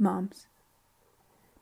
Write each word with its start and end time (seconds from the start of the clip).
Moms. 0.00 0.46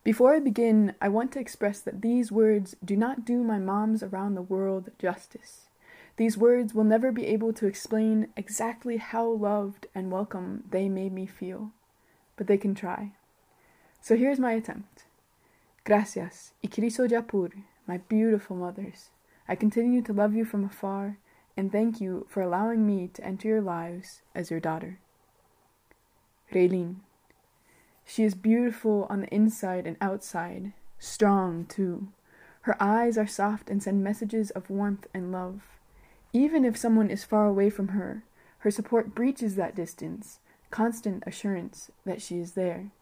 Before 0.05 0.35
I 0.35 0.39
begin, 0.39 0.95
I 1.03 1.09
want 1.09 1.33
to 1.33 1.41
express 1.41 1.81
that 1.81 2.01
these 2.01 2.33
words 2.33 2.77
do 2.85 2.97
not 2.97 3.25
do 3.25 3.43
my 3.43 3.59
moms 3.59 4.03
around 4.03 4.35
the 4.35 4.43
world 4.43 4.91
justice. 4.99 5.69
These 6.17 6.39
words 6.39 6.73
will 6.73 6.85
never 6.85 7.13
be 7.13 7.27
able 7.27 7.53
to 7.55 7.67
explain 7.67 8.29
exactly 8.37 8.97
how 8.97 9.29
loved 9.29 9.87
and 9.95 10.11
welcome 10.11 10.65
they 10.71 10.89
made 10.89 11.13
me 11.13 11.27
feel, 11.27 11.73
but 12.37 12.47
they 12.47 12.57
can 12.57 12.75
try. 12.75 13.13
So 14.01 14.17
here's 14.17 14.39
my 14.39 14.53
attempt. 14.53 15.05
Gracias, 15.85 16.53
Ikiriso 16.65 17.09
Japur, 17.09 17.51
my 17.87 17.99
beautiful 17.99 18.57
mothers. 18.57 19.11
I 19.49 19.57
continue 19.57 20.03
to 20.03 20.13
love 20.13 20.35
you 20.35 20.45
from 20.45 20.65
afar, 20.65 21.19
and 21.57 21.73
thank 21.73 22.01
you 22.01 22.27
for 22.29 22.41
allowing 22.41 22.87
me 22.87 23.09
to 23.15 23.25
enter 23.25 23.49
your 23.49 23.63
lives 23.63 24.23
as 24.35 24.51
your 24.51 24.61
daughter. 24.61 25.01
Reylin. 26.53 27.01
She 28.11 28.25
is 28.25 28.35
beautiful 28.35 29.07
on 29.11 29.21
the 29.21 29.29
inside 29.35 29.87
and 29.87 29.99
outside, 30.01 30.73
strong 30.99 31.67
too. 31.67 32.09
Her 32.63 32.75
eyes 32.83 33.19
are 33.19 33.27
soft 33.27 33.69
and 33.69 33.83
send 33.83 34.03
messages 34.03 34.51
of 34.53 34.71
warmth 34.71 35.07
and 35.13 35.31
love. 35.31 35.61
Even 36.33 36.65
if 36.65 36.75
someone 36.75 37.11
is 37.11 37.23
far 37.23 37.45
away 37.45 37.69
from 37.69 37.89
her, 37.89 38.25
her 38.61 38.71
support 38.71 39.15
breaches 39.15 39.57
that 39.57 39.75
distance, 39.75 40.39
constant 40.71 41.23
assurance 41.27 41.91
that 42.07 42.23
she 42.23 42.39
is 42.39 42.53
there. 42.53 42.93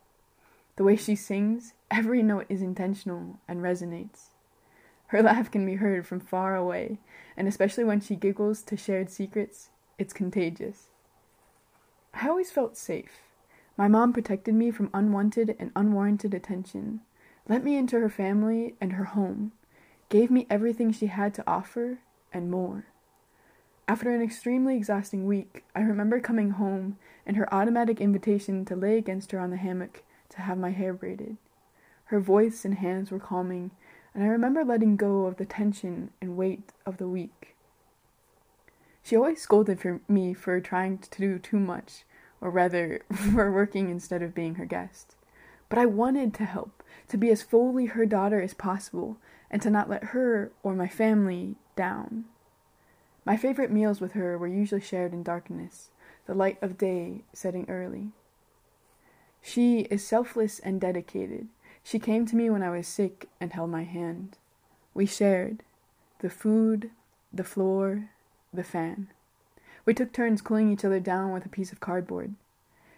The 0.74 0.82
way 0.82 0.96
she 0.96 1.14
sings, 1.14 1.74
every 1.88 2.20
note 2.20 2.46
is 2.48 2.60
intentional 2.60 3.38
and 3.46 3.60
resonates. 3.60 4.30
Her 5.06 5.22
laugh 5.22 5.52
can 5.52 5.64
be 5.64 5.76
heard 5.76 6.04
from 6.04 6.18
far 6.18 6.56
away, 6.56 6.98
and 7.36 7.46
especially 7.46 7.84
when 7.84 8.00
she 8.00 8.16
giggles 8.16 8.60
to 8.62 8.76
shared 8.76 9.08
secrets, 9.10 9.70
it's 9.98 10.12
contagious. 10.12 10.88
I 12.12 12.28
always 12.28 12.50
felt 12.50 12.76
safe 12.76 13.25
my 13.76 13.88
mom 13.88 14.12
protected 14.12 14.54
me 14.54 14.70
from 14.70 14.90
unwanted 14.94 15.54
and 15.58 15.70
unwarranted 15.76 16.32
attention, 16.32 17.00
let 17.48 17.62
me 17.62 17.76
into 17.76 18.00
her 18.00 18.08
family 18.08 18.74
and 18.80 18.94
her 18.94 19.04
home, 19.04 19.52
gave 20.08 20.30
me 20.30 20.46
everything 20.48 20.92
she 20.92 21.06
had 21.06 21.34
to 21.34 21.44
offer 21.46 21.98
and 22.32 22.50
more. 22.50 22.86
After 23.88 24.10
an 24.10 24.22
extremely 24.22 24.76
exhausting 24.76 25.26
week, 25.26 25.64
I 25.74 25.80
remember 25.80 26.18
coming 26.18 26.50
home 26.50 26.98
and 27.24 27.36
her 27.36 27.52
automatic 27.54 28.00
invitation 28.00 28.64
to 28.64 28.74
lay 28.74 28.98
against 28.98 29.30
her 29.30 29.38
on 29.38 29.50
the 29.50 29.56
hammock 29.56 30.02
to 30.30 30.42
have 30.42 30.58
my 30.58 30.70
hair 30.70 30.92
braided. 30.92 31.36
Her 32.06 32.18
voice 32.18 32.64
and 32.64 32.74
hands 32.74 33.10
were 33.10 33.20
calming, 33.20 33.70
and 34.14 34.24
I 34.24 34.28
remember 34.28 34.64
letting 34.64 34.96
go 34.96 35.26
of 35.26 35.36
the 35.36 35.44
tension 35.44 36.10
and 36.20 36.36
weight 36.36 36.72
of 36.84 36.96
the 36.96 37.08
week. 37.08 37.54
She 39.02 39.14
always 39.14 39.40
scolded 39.40 39.78
for 39.78 40.00
me 40.08 40.34
for 40.34 40.60
trying 40.60 40.98
to 40.98 41.20
do 41.20 41.38
too 41.38 41.60
much, 41.60 42.04
or 42.40 42.50
rather, 42.50 43.02
for 43.32 43.50
working 43.50 43.90
instead 43.90 44.22
of 44.22 44.34
being 44.34 44.56
her 44.56 44.66
guest. 44.66 45.14
But 45.68 45.78
I 45.78 45.86
wanted 45.86 46.34
to 46.34 46.44
help, 46.44 46.82
to 47.08 47.16
be 47.16 47.30
as 47.30 47.42
fully 47.42 47.86
her 47.86 48.06
daughter 48.06 48.40
as 48.40 48.54
possible, 48.54 49.18
and 49.50 49.60
to 49.62 49.70
not 49.70 49.88
let 49.88 50.04
her 50.04 50.52
or 50.62 50.74
my 50.74 50.88
family 50.88 51.56
down. 51.74 52.24
My 53.24 53.36
favorite 53.36 53.72
meals 53.72 54.00
with 54.00 54.12
her 54.12 54.38
were 54.38 54.46
usually 54.46 54.80
shared 54.80 55.12
in 55.12 55.22
darkness, 55.22 55.90
the 56.26 56.34
light 56.34 56.58
of 56.62 56.78
day 56.78 57.24
setting 57.32 57.68
early. 57.68 58.10
She 59.42 59.80
is 59.82 60.06
selfless 60.06 60.58
and 60.58 60.80
dedicated. 60.80 61.48
She 61.82 61.98
came 61.98 62.26
to 62.26 62.36
me 62.36 62.50
when 62.50 62.62
I 62.62 62.70
was 62.70 62.88
sick 62.88 63.28
and 63.40 63.52
held 63.52 63.70
my 63.70 63.84
hand. 63.84 64.38
We 64.94 65.06
shared 65.06 65.62
the 66.20 66.30
food, 66.30 66.90
the 67.32 67.44
floor, 67.44 68.10
the 68.52 68.64
fan. 68.64 69.08
We 69.86 69.94
took 69.94 70.12
turns 70.12 70.42
cooling 70.42 70.72
each 70.72 70.84
other 70.84 70.98
down 70.98 71.32
with 71.32 71.46
a 71.46 71.48
piece 71.48 71.70
of 71.70 71.78
cardboard. 71.78 72.34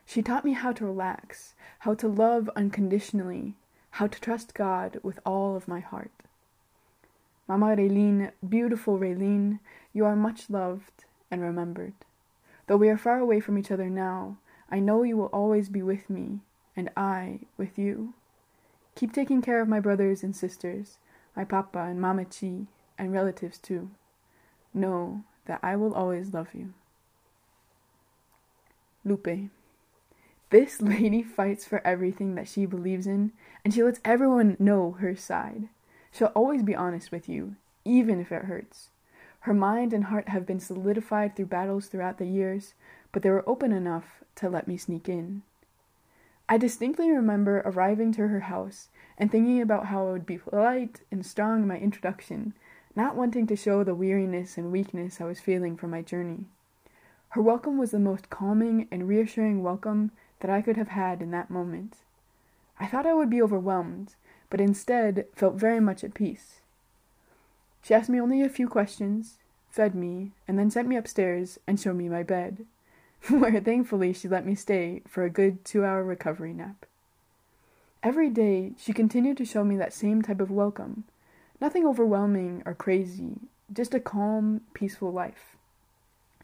She 0.06 0.22
taught 0.22 0.44
me 0.44 0.54
how 0.54 0.72
to 0.72 0.86
relax, 0.86 1.54
how 1.80 1.92
to 1.94 2.08
love 2.08 2.48
unconditionally, 2.56 3.56
how 3.90 4.06
to 4.06 4.20
trust 4.20 4.54
God 4.54 4.98
with 5.02 5.20
all 5.26 5.54
of 5.54 5.68
my 5.68 5.80
heart. 5.80 6.10
Mama 7.46 7.76
Reylin, 7.76 8.32
beautiful 8.46 8.98
Reylin, 8.98 9.58
you 9.92 10.06
are 10.06 10.16
much 10.16 10.48
loved 10.48 11.04
and 11.30 11.42
remembered. 11.42 11.92
Though 12.66 12.78
we 12.78 12.88
are 12.88 12.96
far 12.96 13.18
away 13.18 13.40
from 13.40 13.58
each 13.58 13.70
other 13.70 13.90
now, 13.90 14.38
I 14.70 14.80
know 14.80 15.02
you 15.02 15.18
will 15.18 15.26
always 15.26 15.68
be 15.68 15.82
with 15.82 16.08
me, 16.08 16.40
and 16.74 16.90
I 16.96 17.40
with 17.58 17.78
you. 17.78 18.14
Keep 18.94 19.12
taking 19.12 19.42
care 19.42 19.60
of 19.60 19.68
my 19.68 19.80
brothers 19.80 20.22
and 20.22 20.34
sisters, 20.34 20.96
my 21.36 21.44
papa 21.44 21.80
and 21.80 22.00
mama 22.00 22.24
Chi, 22.24 22.66
and 22.98 23.12
relatives 23.12 23.58
too. 23.58 23.90
Know 24.72 25.24
that 25.44 25.60
I 25.62 25.76
will 25.76 25.94
always 25.94 26.32
love 26.32 26.48
you. 26.54 26.74
Lupe. 29.08 29.50
This 30.50 30.80
lady 30.82 31.22
fights 31.22 31.64
for 31.64 31.86
everything 31.86 32.34
that 32.34 32.48
she 32.48 32.66
believes 32.66 33.06
in, 33.06 33.32
and 33.64 33.74
she 33.74 33.82
lets 33.82 34.00
everyone 34.04 34.56
know 34.58 34.92
her 34.92 35.16
side. 35.16 35.68
She'll 36.10 36.28
always 36.28 36.62
be 36.62 36.74
honest 36.74 37.12
with 37.12 37.28
you, 37.28 37.56
even 37.84 38.20
if 38.20 38.32
it 38.32 38.44
hurts. 38.44 38.90
Her 39.40 39.54
mind 39.54 39.92
and 39.92 40.04
heart 40.04 40.28
have 40.28 40.46
been 40.46 40.60
solidified 40.60 41.36
through 41.36 41.46
battles 41.46 41.86
throughout 41.86 42.18
the 42.18 42.26
years, 42.26 42.74
but 43.12 43.22
they 43.22 43.30
were 43.30 43.48
open 43.48 43.72
enough 43.72 44.22
to 44.36 44.48
let 44.48 44.66
me 44.66 44.76
sneak 44.76 45.08
in. 45.08 45.42
I 46.48 46.56
distinctly 46.56 47.10
remember 47.10 47.58
arriving 47.64 48.12
to 48.12 48.28
her 48.28 48.40
house 48.40 48.88
and 49.18 49.30
thinking 49.30 49.60
about 49.60 49.86
how 49.86 50.08
I 50.08 50.12
would 50.12 50.26
be 50.26 50.38
polite 50.38 51.02
and 51.10 51.24
strong 51.24 51.62
in 51.62 51.68
my 51.68 51.76
introduction, 51.76 52.54
not 52.96 53.16
wanting 53.16 53.46
to 53.48 53.56
show 53.56 53.84
the 53.84 53.94
weariness 53.94 54.56
and 54.56 54.72
weakness 54.72 55.20
I 55.20 55.24
was 55.24 55.40
feeling 55.40 55.76
from 55.76 55.90
my 55.90 56.02
journey. 56.02 56.46
Her 57.32 57.42
welcome 57.42 57.76
was 57.76 57.90
the 57.90 57.98
most 57.98 58.30
calming 58.30 58.88
and 58.90 59.06
reassuring 59.06 59.62
welcome 59.62 60.12
that 60.40 60.50
I 60.50 60.62
could 60.62 60.78
have 60.78 60.88
had 60.88 61.20
in 61.20 61.30
that 61.32 61.50
moment. 61.50 61.96
I 62.80 62.86
thought 62.86 63.06
I 63.06 63.12
would 63.12 63.28
be 63.28 63.42
overwhelmed, 63.42 64.14
but 64.48 64.62
instead 64.62 65.26
felt 65.34 65.56
very 65.56 65.78
much 65.78 66.02
at 66.02 66.14
peace. 66.14 66.60
She 67.82 67.92
asked 67.92 68.08
me 68.08 68.18
only 68.18 68.40
a 68.40 68.48
few 68.48 68.66
questions, 68.66 69.36
fed 69.68 69.94
me, 69.94 70.32
and 70.46 70.58
then 70.58 70.70
sent 70.70 70.88
me 70.88 70.96
upstairs 70.96 71.58
and 71.66 71.78
showed 71.78 71.96
me 71.96 72.08
my 72.08 72.22
bed, 72.22 72.64
where 73.28 73.60
thankfully 73.60 74.14
she 74.14 74.26
let 74.26 74.46
me 74.46 74.54
stay 74.54 75.02
for 75.06 75.22
a 75.24 75.30
good 75.30 75.66
two 75.66 75.84
hour 75.84 76.02
recovery 76.02 76.54
nap. 76.54 76.86
Every 78.02 78.30
day 78.30 78.72
she 78.78 78.94
continued 78.94 79.36
to 79.36 79.44
show 79.44 79.64
me 79.64 79.76
that 79.76 79.92
same 79.92 80.22
type 80.22 80.40
of 80.40 80.50
welcome, 80.50 81.04
nothing 81.60 81.86
overwhelming 81.86 82.62
or 82.64 82.72
crazy, 82.72 83.34
just 83.70 83.92
a 83.92 84.00
calm, 84.00 84.62
peaceful 84.72 85.12
life. 85.12 85.57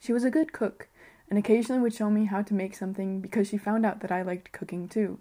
She 0.04 0.12
was 0.12 0.24
a 0.24 0.30
good 0.30 0.52
cook, 0.52 0.88
and 1.30 1.38
occasionally 1.38 1.80
would 1.80 1.94
show 1.94 2.10
me 2.10 2.26
how 2.26 2.42
to 2.42 2.52
make 2.52 2.74
something 2.74 3.22
because 3.22 3.48
she 3.48 3.56
found 3.56 3.86
out 3.86 4.00
that 4.00 4.12
I 4.12 4.20
liked 4.20 4.52
cooking 4.52 4.86
too. 4.86 5.18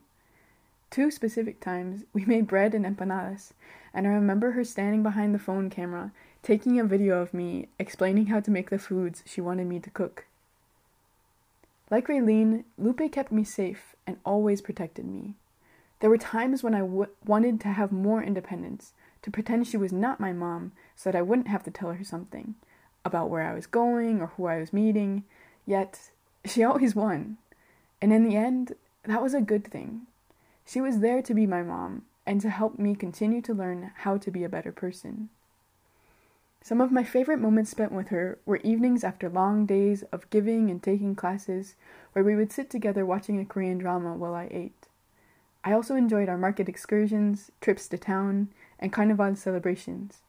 Two 0.89 1.09
specific 1.09 1.61
times, 1.61 2.03
we 2.11 2.25
made 2.25 2.47
bread 2.47 2.75
and 2.75 2.85
empanadas, 2.85 3.53
and 3.93 4.05
I 4.05 4.09
remember 4.09 4.51
her 4.51 4.65
standing 4.65 5.01
behind 5.01 5.33
the 5.33 5.39
phone 5.39 5.69
camera, 5.69 6.11
taking 6.41 6.77
a 6.81 6.83
video 6.83 7.21
of 7.21 7.33
me, 7.33 7.69
explaining 7.79 8.25
how 8.25 8.41
to 8.41 8.51
make 8.51 8.71
the 8.71 8.77
foods 8.77 9.23
she 9.25 9.39
wanted 9.39 9.67
me 9.67 9.79
to 9.79 9.89
cook. 9.89 10.25
Like 11.89 12.09
Raylene, 12.09 12.65
Lupe 12.77 13.09
kept 13.09 13.31
me 13.31 13.45
safe 13.45 13.95
and 14.05 14.17
always 14.25 14.59
protected 14.59 15.05
me. 15.05 15.35
There 16.01 16.09
were 16.09 16.17
times 16.17 16.61
when 16.61 16.75
I 16.75 16.79
w- 16.79 17.07
wanted 17.25 17.61
to 17.61 17.69
have 17.69 17.93
more 17.93 18.21
independence, 18.21 18.91
to 19.21 19.31
pretend 19.31 19.65
she 19.65 19.77
was 19.77 19.93
not 19.93 20.19
my 20.19 20.33
mom 20.33 20.73
so 20.93 21.09
that 21.09 21.17
I 21.17 21.21
wouldn't 21.21 21.47
have 21.47 21.63
to 21.63 21.71
tell 21.71 21.93
her 21.93 22.03
something 22.03 22.55
about 23.05 23.29
where 23.29 23.43
I 23.43 23.53
was 23.53 23.67
going 23.67 24.21
or 24.21 24.27
who 24.27 24.45
I 24.45 24.59
was 24.59 24.73
meeting, 24.73 25.23
yet 25.65 25.99
she 26.45 26.63
always 26.63 26.95
won. 26.95 27.37
And 28.01 28.11
in 28.11 28.27
the 28.27 28.35
end, 28.35 28.73
that 29.03 29.21
was 29.21 29.33
a 29.33 29.41
good 29.41 29.65
thing. 29.65 30.07
She 30.65 30.81
was 30.81 30.99
there 30.99 31.21
to 31.21 31.33
be 31.33 31.45
my 31.45 31.61
mom 31.61 32.03
and 32.25 32.39
to 32.41 32.49
help 32.49 32.79
me 32.79 32.95
continue 32.95 33.41
to 33.41 33.53
learn 33.53 33.91
how 33.97 34.17
to 34.17 34.31
be 34.31 34.43
a 34.43 34.49
better 34.49 34.71
person. 34.71 35.29
Some 36.61 36.79
of 36.79 36.93
my 36.93 37.03
favorite 37.03 37.39
moments 37.39 37.71
spent 37.71 37.91
with 37.91 38.07
her 38.07 38.39
were 38.45 38.61
evenings 38.63 39.03
after 39.03 39.27
long 39.27 39.65
days 39.65 40.03
of 40.13 40.29
giving 40.29 40.69
and 40.71 40.81
taking 40.81 41.13
classes 41.13 41.75
where 42.13 42.23
we 42.23 42.35
would 42.35 42.53
sit 42.53 42.69
together 42.69 43.05
watching 43.05 43.37
a 43.39 43.45
Korean 43.45 43.77
drama 43.77 44.13
while 44.13 44.33
I 44.33 44.47
ate. 44.49 44.87
I 45.65 45.73
also 45.73 45.95
enjoyed 45.95 46.29
our 46.29 46.37
market 46.37 46.69
excursions, 46.69 47.51
trips 47.59 47.89
to 47.89 47.97
town, 47.97 48.49
and 48.79 48.93
carnival 48.93 49.35
celebrations. 49.35 50.21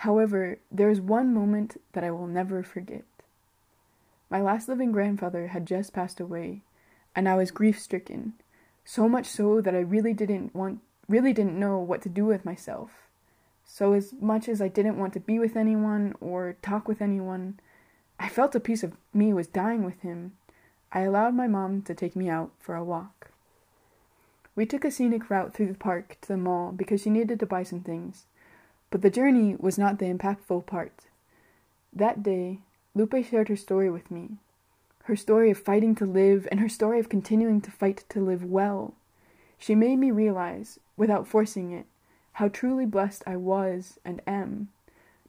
However, 0.00 0.56
there 0.72 0.88
is 0.88 0.98
one 0.98 1.34
moment 1.34 1.78
that 1.92 2.04
I 2.04 2.10
will 2.10 2.26
never 2.26 2.62
forget. 2.62 3.04
My 4.30 4.40
last 4.40 4.66
living 4.66 4.92
grandfather 4.92 5.48
had 5.48 5.66
just 5.66 5.92
passed 5.92 6.20
away, 6.20 6.62
and 7.14 7.28
I 7.28 7.36
was 7.36 7.50
grief 7.50 7.78
stricken, 7.78 8.32
so 8.82 9.10
much 9.10 9.26
so 9.26 9.60
that 9.60 9.74
I 9.74 9.80
really 9.80 10.14
didn't 10.14 10.54
want 10.54 10.80
really 11.06 11.34
didn't 11.34 11.60
know 11.60 11.78
what 11.78 12.00
to 12.02 12.08
do 12.08 12.24
with 12.24 12.46
myself. 12.46 13.08
So 13.66 13.92
as 13.92 14.14
much 14.18 14.48
as 14.48 14.62
I 14.62 14.68
didn't 14.68 14.98
want 14.98 15.12
to 15.14 15.20
be 15.20 15.38
with 15.38 15.54
anyone 15.54 16.14
or 16.18 16.56
talk 16.62 16.88
with 16.88 17.02
anyone, 17.02 17.60
I 18.18 18.30
felt 18.30 18.54
a 18.54 18.60
piece 18.60 18.82
of 18.82 18.96
me 19.12 19.34
was 19.34 19.48
dying 19.48 19.84
with 19.84 20.00
him. 20.00 20.32
I 20.92 21.00
allowed 21.00 21.34
my 21.34 21.46
mom 21.46 21.82
to 21.82 21.94
take 21.94 22.16
me 22.16 22.30
out 22.30 22.52
for 22.58 22.74
a 22.74 22.82
walk. 22.82 23.32
We 24.56 24.64
took 24.64 24.86
a 24.86 24.90
scenic 24.90 25.28
route 25.28 25.52
through 25.52 25.68
the 25.68 25.74
park 25.74 26.16
to 26.22 26.28
the 26.28 26.38
mall 26.38 26.72
because 26.72 27.02
she 27.02 27.10
needed 27.10 27.38
to 27.40 27.46
buy 27.46 27.64
some 27.64 27.80
things. 27.80 28.24
But 28.90 29.02
the 29.02 29.10
journey 29.10 29.56
was 29.58 29.78
not 29.78 29.98
the 29.98 30.06
impactful 30.06 30.66
part. 30.66 31.06
That 31.92 32.22
day, 32.22 32.58
Lupe 32.94 33.24
shared 33.24 33.48
her 33.48 33.56
story 33.56 33.88
with 33.90 34.10
me 34.10 34.38
her 35.10 35.16
story 35.16 35.50
of 35.50 35.58
fighting 35.58 35.92
to 35.96 36.06
live 36.06 36.46
and 36.52 36.60
her 36.60 36.68
story 36.68 37.00
of 37.00 37.08
continuing 37.08 37.60
to 37.60 37.70
fight 37.72 38.04
to 38.08 38.20
live 38.20 38.44
well. 38.44 38.94
She 39.58 39.74
made 39.74 39.96
me 39.96 40.12
realize, 40.12 40.78
without 40.96 41.26
forcing 41.26 41.72
it, 41.72 41.86
how 42.34 42.46
truly 42.46 42.86
blessed 42.86 43.24
I 43.26 43.34
was 43.34 43.98
and 44.04 44.22
am. 44.24 44.68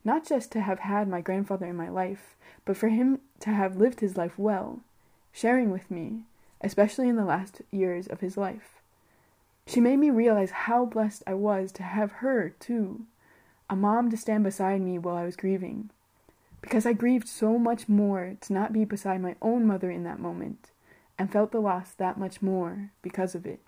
Not 0.03 0.23
just 0.23 0.51
to 0.51 0.61
have 0.61 0.79
had 0.79 1.07
my 1.07 1.19
grandfather 1.19 1.65
in 1.65 1.75
my 1.75 1.89
life, 1.89 2.35
but 2.63 2.77
for 2.77 2.89
him 2.89 3.21
to 3.39 3.49
have 3.49 3.77
lived 3.77 4.01
his 4.01 4.17
life 4.17 4.37
well, 4.37 4.81
sharing 5.31 5.71
with 5.71 5.89
me, 5.89 6.25
especially 6.61 7.09
in 7.09 7.15
the 7.15 7.25
last 7.25 7.63
years 7.71 8.05
of 8.05 8.19
his 8.19 8.37
life. 8.37 8.81
She 9.65 9.81
made 9.81 9.97
me 9.97 10.11
realize 10.11 10.51
how 10.51 10.85
blessed 10.85 11.23
I 11.25 11.33
was 11.33 11.71
to 11.71 11.83
have 11.83 12.11
her, 12.13 12.49
too, 12.59 13.05
a 13.71 13.75
mom 13.75 14.11
to 14.11 14.17
stand 14.17 14.43
beside 14.43 14.81
me 14.81 14.99
while 14.99 15.15
I 15.15 15.23
was 15.23 15.37
grieving. 15.37 15.89
Because 16.59 16.85
I 16.85 16.91
grieved 16.91 17.27
so 17.27 17.57
much 17.57 17.87
more 17.87 18.35
to 18.41 18.53
not 18.53 18.73
be 18.73 18.83
beside 18.83 19.21
my 19.21 19.35
own 19.41 19.65
mother 19.65 19.89
in 19.89 20.03
that 20.03 20.19
moment, 20.19 20.71
and 21.17 21.31
felt 21.31 21.51
the 21.51 21.61
loss 21.61 21.93
that 21.93 22.19
much 22.19 22.41
more 22.41 22.91
because 23.01 23.33
of 23.33 23.45
it. 23.45 23.61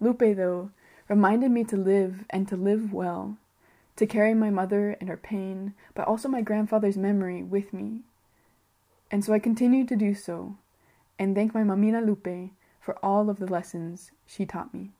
Lupe, 0.00 0.34
though, 0.34 0.70
reminded 1.08 1.50
me 1.50 1.62
to 1.64 1.76
live 1.76 2.24
and 2.30 2.48
to 2.48 2.56
live 2.56 2.92
well, 2.92 3.36
to 3.96 4.06
carry 4.06 4.32
my 4.32 4.48
mother 4.48 4.96
and 4.98 5.10
her 5.10 5.16
pain, 5.16 5.74
but 5.94 6.08
also 6.08 6.28
my 6.28 6.40
grandfather's 6.40 6.96
memory 6.96 7.42
with 7.42 7.74
me. 7.74 8.00
And 9.10 9.22
so 9.22 9.34
I 9.34 9.38
continued 9.38 9.88
to 9.88 9.96
do 9.96 10.14
so, 10.14 10.56
and 11.18 11.34
thank 11.34 11.52
my 11.52 11.62
Mamina 11.62 12.04
Lupe 12.04 12.52
for 12.80 12.96
all 13.04 13.28
of 13.28 13.38
the 13.38 13.46
lessons 13.46 14.10
she 14.26 14.46
taught 14.46 14.72
me. 14.72 14.90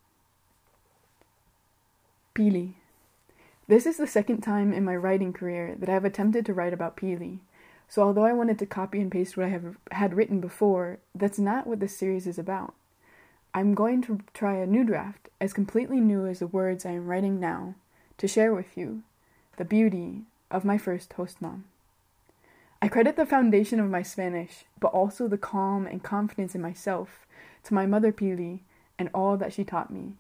Pili. 2.35 2.75
This 3.69 3.85
is 3.85 3.99
the 3.99 4.07
second 4.07 4.41
time 4.41 4.73
in 4.73 4.83
my 4.83 4.97
writing 4.97 5.35
career 5.35 5.77
that 5.79 5.91
I 5.91 5.93
have 5.93 6.07
attempted 6.07 6.47
to 6.47 6.55
write 6.55 6.73
about 6.73 6.97
Pili. 6.97 7.41
So 7.87 8.03
although 8.03 8.25
I 8.25 8.33
wanted 8.33 8.59
to 8.61 8.67
copy 8.67 8.99
and 8.99 9.13
paste 9.13 9.37
what 9.37 9.45
I 9.45 9.51
have 9.51 9.77
had 9.91 10.15
written 10.15 10.41
before, 10.41 11.01
that's 11.15 11.39
not 11.39 11.67
what 11.67 11.79
this 11.79 11.95
series 11.95 12.27
is 12.27 12.39
about. 12.39 12.73
I'm 13.53 13.75
going 13.75 14.01
to 14.03 14.21
try 14.33 14.55
a 14.55 14.67
new 14.67 14.85
draft, 14.85 15.29
as 15.39 15.53
completely 15.53 16.01
new 16.01 16.27
as 16.27 16.39
the 16.39 16.47
words 16.47 16.87
I 16.87 16.93
am 16.93 17.07
writing 17.07 17.41
now, 17.41 17.75
to 18.17 18.27
share 18.27 18.55
with 18.55 18.77
you 18.77 19.03
the 19.59 19.67
beauty 19.67 20.23
of 20.51 20.65
my 20.65 20.79
first 20.79 21.13
host 21.13 21.43
mom. 21.43 21.65
I 22.81 22.89
credit 22.89 23.17
the 23.17 23.27
foundation 23.27 23.81
of 23.81 23.91
my 23.91 24.03
Spanish, 24.03 24.65
but 24.81 24.93
also 24.93 25.29
the 25.29 25.37
calm 25.37 25.87
and 25.87 26.03
confidence 26.03 26.55
in 26.55 26.63
myself, 26.63 27.27
to 27.65 27.75
my 27.75 27.85
mother 27.85 28.13
Pili 28.13 28.61
and 28.99 29.11
all 29.13 29.37
that 29.37 29.53
she 29.53 29.63
taught 29.63 29.93
me. 29.93 30.15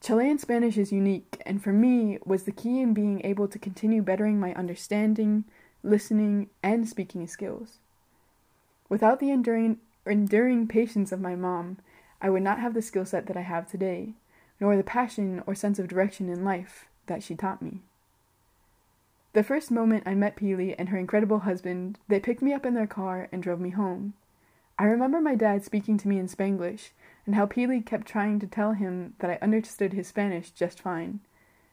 Chilean 0.00 0.38
Spanish 0.38 0.78
is 0.78 0.92
unique, 0.92 1.42
and 1.44 1.62
for 1.62 1.72
me 1.72 2.18
was 2.24 2.44
the 2.44 2.52
key 2.52 2.80
in 2.80 2.94
being 2.94 3.20
able 3.22 3.46
to 3.46 3.58
continue 3.58 4.00
bettering 4.00 4.40
my 4.40 4.54
understanding, 4.54 5.44
listening, 5.82 6.48
and 6.62 6.88
speaking 6.88 7.26
skills. 7.26 7.78
Without 8.88 9.20
the 9.20 9.30
enduring, 9.30 9.78
enduring 10.06 10.66
patience 10.66 11.12
of 11.12 11.20
my 11.20 11.36
mom, 11.36 11.76
I 12.22 12.30
would 12.30 12.42
not 12.42 12.58
have 12.60 12.72
the 12.72 12.80
skill 12.80 13.04
set 13.04 13.26
that 13.26 13.36
I 13.36 13.42
have 13.42 13.70
today, 13.70 14.14
nor 14.58 14.74
the 14.74 14.82
passion 14.82 15.42
or 15.46 15.54
sense 15.54 15.78
of 15.78 15.88
direction 15.88 16.30
in 16.30 16.44
life 16.44 16.86
that 17.06 17.22
she 17.22 17.34
taught 17.34 17.60
me. 17.60 17.80
The 19.34 19.42
first 19.44 19.70
moment 19.70 20.04
I 20.06 20.14
met 20.14 20.34
Pili 20.34 20.74
and 20.78 20.88
her 20.88 20.98
incredible 20.98 21.40
husband, 21.40 21.98
they 22.08 22.20
picked 22.20 22.42
me 22.42 22.54
up 22.54 22.64
in 22.64 22.72
their 22.74 22.86
car 22.86 23.28
and 23.30 23.42
drove 23.42 23.60
me 23.60 23.70
home. 23.70 24.14
I 24.78 24.84
remember 24.84 25.20
my 25.20 25.34
dad 25.34 25.62
speaking 25.62 25.98
to 25.98 26.08
me 26.08 26.18
in 26.18 26.26
Spanglish, 26.26 26.90
and 27.30 27.36
how 27.36 27.46
Pili 27.46 27.86
kept 27.86 28.08
trying 28.08 28.40
to 28.40 28.46
tell 28.48 28.72
him 28.72 29.14
that 29.20 29.30
I 29.30 29.38
understood 29.40 29.92
his 29.92 30.08
Spanish 30.08 30.50
just 30.50 30.80
fine. 30.80 31.20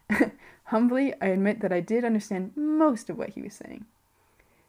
Humbly, 0.66 1.16
I 1.20 1.30
admit 1.30 1.62
that 1.62 1.74
I 1.74 1.80
did 1.80 2.06
understand 2.06 2.52
most 2.56 3.10
of 3.10 3.18
what 3.18 3.30
he 3.30 3.42
was 3.42 3.56
saying. 3.56 3.86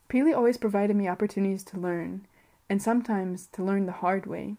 Pili 0.09 0.35
always 0.35 0.57
provided 0.57 0.97
me 0.97 1.07
opportunities 1.07 1.63
to 1.65 1.79
learn, 1.79 2.27
and 2.71 2.81
sometimes 2.81 3.49
to 3.53 3.63
learn 3.63 3.85
the 3.85 4.01
hard 4.01 4.25
way. 4.25 4.57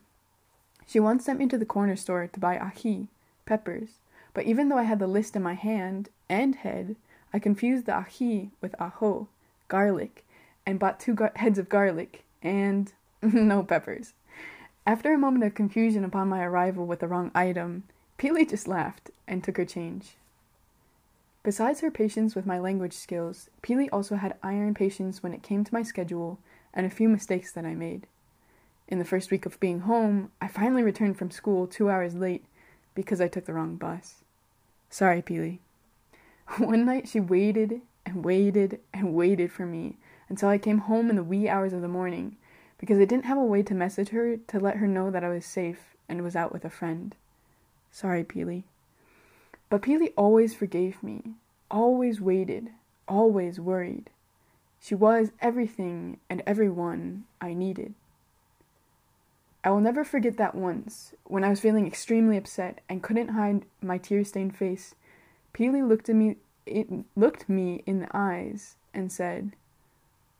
She 0.86 1.00
once 1.00 1.26
sent 1.26 1.40
me 1.40 1.48
to 1.48 1.58
the 1.58 1.66
corner 1.66 1.96
store 1.96 2.28
to 2.28 2.40
buy 2.40 2.60
ají, 2.60 3.08
peppers, 3.48 3.98
but 4.36 4.46
even 4.46 4.70
though 4.70 4.78
I 4.78 4.84
had 4.84 5.00
the 5.00 5.08
list 5.08 5.36
in 5.36 5.42
my 5.42 5.56
hand 5.56 6.10
and 6.30 6.54
head, 6.54 6.96
I 7.34 7.40
confused 7.40 7.88
the 7.88 7.94
ají 7.94 8.52
with 8.62 8.80
ajo, 8.80 9.30
garlic, 9.68 10.24
and 10.64 10.78
bought 10.78 11.00
two 11.00 11.16
gar- 11.16 11.32
heads 11.38 11.58
of 11.58 11.70
garlic 11.70 12.24
and 12.44 12.94
no 13.24 13.64
peppers. 13.64 14.14
After 14.90 15.14
a 15.14 15.20
moment 15.20 15.44
of 15.44 15.54
confusion 15.54 16.04
upon 16.04 16.30
my 16.30 16.44
arrival 16.44 16.88
with 16.88 17.00
the 17.00 17.08
wrong 17.08 17.30
item, 17.36 17.84
Pili 18.18 18.50
just 18.50 18.68
laughed 18.68 19.12
and 19.28 19.44
took 19.44 19.58
her 19.58 19.64
change. 19.64 20.16
Besides 21.44 21.82
her 21.82 21.92
patience 21.92 22.34
with 22.34 22.48
my 22.48 22.58
language 22.58 22.94
skills, 22.94 23.52
Pili 23.62 23.88
also 23.94 24.16
had 24.16 24.40
iron 24.42 24.74
patience 24.74 25.22
when 25.22 25.32
it 25.32 25.44
came 25.44 25.64
to 25.64 25.74
my 25.76 25.84
schedule 25.84 26.40
and 26.74 26.88
a 26.88 26.90
few 26.90 27.08
mistakes 27.08 27.52
that 27.52 27.68
I 27.68 27.76
made. 27.76 28.08
In 28.88 28.98
the 28.98 29.06
first 29.06 29.30
week 29.30 29.46
of 29.46 29.60
being 29.60 29.82
home, 29.82 30.32
I 30.42 30.48
finally 30.48 30.82
returned 30.82 31.20
from 31.20 31.30
school 31.30 31.68
two 31.68 31.88
hours 31.88 32.16
late 32.16 32.46
because 32.96 33.22
I 33.22 33.28
took 33.28 33.46
the 33.46 33.54
wrong 33.54 33.76
bus. 33.76 34.24
Sorry, 34.90 35.22
Pili. 35.22 35.60
One 36.58 36.86
night 36.86 37.08
she 37.08 37.20
waited 37.20 37.82
and 38.08 38.26
waited 38.26 38.80
and 38.92 39.14
waited 39.14 39.52
for 39.52 39.68
me 39.68 39.98
until 40.30 40.50
I 40.50 40.58
came 40.58 40.80
home 40.80 41.12
in 41.12 41.16
the 41.16 41.24
wee 41.24 41.48
hours 41.48 41.74
of 41.74 41.84
the 41.84 41.88
morning 41.88 42.38
because 42.80 42.98
I 42.98 43.06
didn't 43.06 43.26
have 43.26 43.38
a 43.38 43.44
way 43.44 43.62
to 43.64 43.76
message 43.76 44.10
her 44.10 44.38
to 44.38 44.60
let 44.60 44.78
her 44.78 44.88
know 44.88 45.12
that 45.12 45.24
I 45.24 45.30
was 45.30 45.46
safe 45.46 45.96
and 46.08 46.24
was 46.24 46.36
out 46.36 46.52
with 46.52 46.66
a 46.66 46.70
friend. 46.70 47.14
Sorry, 47.92 48.24
Pili. 48.24 48.64
But 49.70 49.82
Pili 49.82 50.14
always 50.18 50.56
forgave 50.56 51.04
me, 51.04 51.34
always 51.70 52.20
waited, 52.20 52.70
always 53.08 53.60
worried. 53.60 54.10
She 54.82 54.96
was 54.96 55.32
everything 55.42 56.18
and 56.30 56.42
everyone 56.48 57.26
I 57.42 57.54
needed. 57.54 57.94
I 59.64 59.72
will 59.72 59.82
never 59.82 60.06
forget 60.06 60.38
that 60.38 60.56
once, 60.56 61.14
when 61.26 61.44
I 61.44 61.50
was 61.50 61.60
feeling 61.60 61.86
extremely 61.86 62.38
upset 62.38 62.80
and 62.88 63.04
couldn't 63.04 63.30
hide 63.30 63.66
my 63.82 63.98
tear-stained 63.98 64.56
face, 64.56 64.96
Pili 65.54 65.86
looked 65.86 66.10
at 66.10 66.16
me 66.16 66.38
it 66.66 66.88
looked 67.16 67.50
me 67.50 67.84
in 67.88 68.00
the 68.00 68.08
eyes 68.14 68.76
and 68.94 69.12
said, 69.12 69.56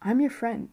"I'm 0.00 0.20
your 0.20 0.30
friend." 0.30 0.70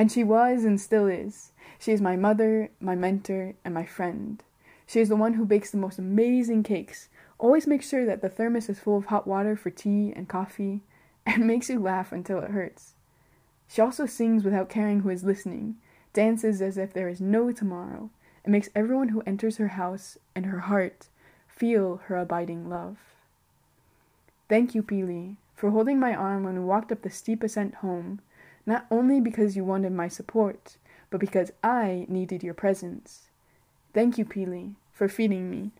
And 0.00 0.10
she 0.10 0.24
was 0.24 0.64
and 0.64 0.80
still 0.80 1.06
is. 1.06 1.52
She 1.78 1.92
is 1.92 2.00
my 2.00 2.16
mother, 2.16 2.70
my 2.80 2.94
mentor, 2.94 3.52
and 3.66 3.74
my 3.74 3.84
friend. 3.84 4.42
She 4.86 4.98
is 4.98 5.10
the 5.10 5.14
one 5.14 5.34
who 5.34 5.44
bakes 5.44 5.70
the 5.70 5.76
most 5.76 5.98
amazing 5.98 6.62
cakes, 6.62 7.10
always 7.38 7.66
makes 7.66 7.86
sure 7.86 8.06
that 8.06 8.22
the 8.22 8.30
thermos 8.30 8.70
is 8.70 8.80
full 8.80 8.96
of 8.96 9.04
hot 9.04 9.26
water 9.26 9.56
for 9.56 9.68
tea 9.68 10.14
and 10.16 10.26
coffee, 10.26 10.80
and 11.26 11.46
makes 11.46 11.68
you 11.68 11.78
laugh 11.78 12.12
until 12.12 12.38
it 12.38 12.52
hurts. 12.52 12.94
She 13.68 13.82
also 13.82 14.06
sings 14.06 14.42
without 14.42 14.70
caring 14.70 15.00
who 15.00 15.10
is 15.10 15.22
listening, 15.22 15.76
dances 16.14 16.62
as 16.62 16.78
if 16.78 16.94
there 16.94 17.10
is 17.10 17.20
no 17.20 17.52
tomorrow, 17.52 18.08
and 18.42 18.52
makes 18.52 18.70
everyone 18.74 19.08
who 19.08 19.22
enters 19.26 19.58
her 19.58 19.68
house 19.68 20.16
and 20.34 20.46
her 20.46 20.60
heart 20.60 21.08
feel 21.46 21.98
her 22.06 22.16
abiding 22.16 22.70
love. 22.70 22.96
Thank 24.48 24.74
you, 24.74 24.82
Pili, 24.82 25.36
for 25.54 25.68
holding 25.68 26.00
my 26.00 26.14
arm 26.14 26.44
when 26.44 26.54
we 26.54 26.64
walked 26.64 26.90
up 26.90 27.02
the 27.02 27.10
steep 27.10 27.42
ascent 27.42 27.74
home, 27.74 28.20
not 28.66 28.86
only 28.90 29.20
because 29.20 29.56
you 29.56 29.64
wanted 29.64 29.92
my 29.92 30.08
support, 30.08 30.76
but 31.10 31.20
because 31.20 31.52
I 31.62 32.06
needed 32.08 32.42
your 32.42 32.54
presence. 32.54 33.30
Thank 33.92 34.18
you, 34.18 34.24
Pili, 34.24 34.74
for 34.92 35.08
feeding 35.08 35.50
me, 35.50 35.72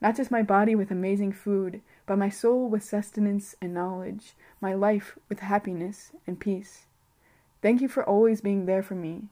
not 0.00 0.16
just 0.16 0.30
my 0.30 0.42
body 0.42 0.74
with 0.74 0.90
amazing 0.90 1.32
food, 1.32 1.80
but 2.06 2.18
my 2.18 2.28
soul 2.28 2.68
with 2.68 2.82
sustenance 2.82 3.54
and 3.62 3.72
knowledge, 3.72 4.34
my 4.60 4.74
life 4.74 5.16
with 5.28 5.40
happiness 5.40 6.12
and 6.26 6.38
peace. 6.38 6.86
Thank 7.62 7.80
you 7.80 7.88
for 7.88 8.04
always 8.04 8.42
being 8.42 8.66
there 8.66 8.82
for 8.82 8.94
me, 8.94 9.22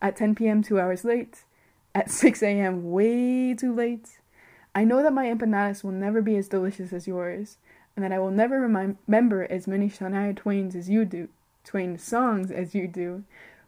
at 0.00 0.16
10 0.16 0.34
p.m. 0.34 0.62
two 0.62 0.80
hours 0.80 1.04
late, 1.04 1.44
at 1.94 2.10
6 2.10 2.42
a.m. 2.42 2.90
way 2.90 3.52
too 3.54 3.74
late. 3.74 4.18
I 4.74 4.84
know 4.84 5.02
that 5.02 5.12
my 5.12 5.26
empanadas 5.26 5.84
will 5.84 5.92
never 5.92 6.22
be 6.22 6.36
as 6.36 6.48
delicious 6.48 6.94
as 6.94 7.06
yours, 7.06 7.58
and 7.94 8.02
that 8.02 8.12
I 8.12 8.18
will 8.18 8.30
never 8.30 8.58
remember 8.58 9.46
as 9.50 9.66
many 9.66 9.90
Shania 9.90 10.34
Twains 10.34 10.74
as 10.74 10.88
you 10.88 11.04
do, 11.04 11.28
Twain 11.64 11.98
songs 11.98 12.50
as 12.50 12.74
you 12.74 12.86
do, 12.88 13.24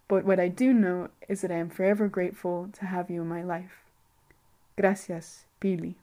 but 0.09 0.25
what 0.25 0.41
I 0.41 0.49
do 0.49 0.73
know 0.73 1.09
is 1.29 1.41
that 1.41 1.51
I 1.51 1.57
am 1.57 1.71
forever 1.71 2.09
grateful 2.09 2.69
to 2.73 2.87
have 2.87 3.11
you 3.11 3.23
in 3.23 3.29
my 3.29 3.43
life. 3.43 3.81
Gracias, 4.77 5.45
Pili. 5.61 5.95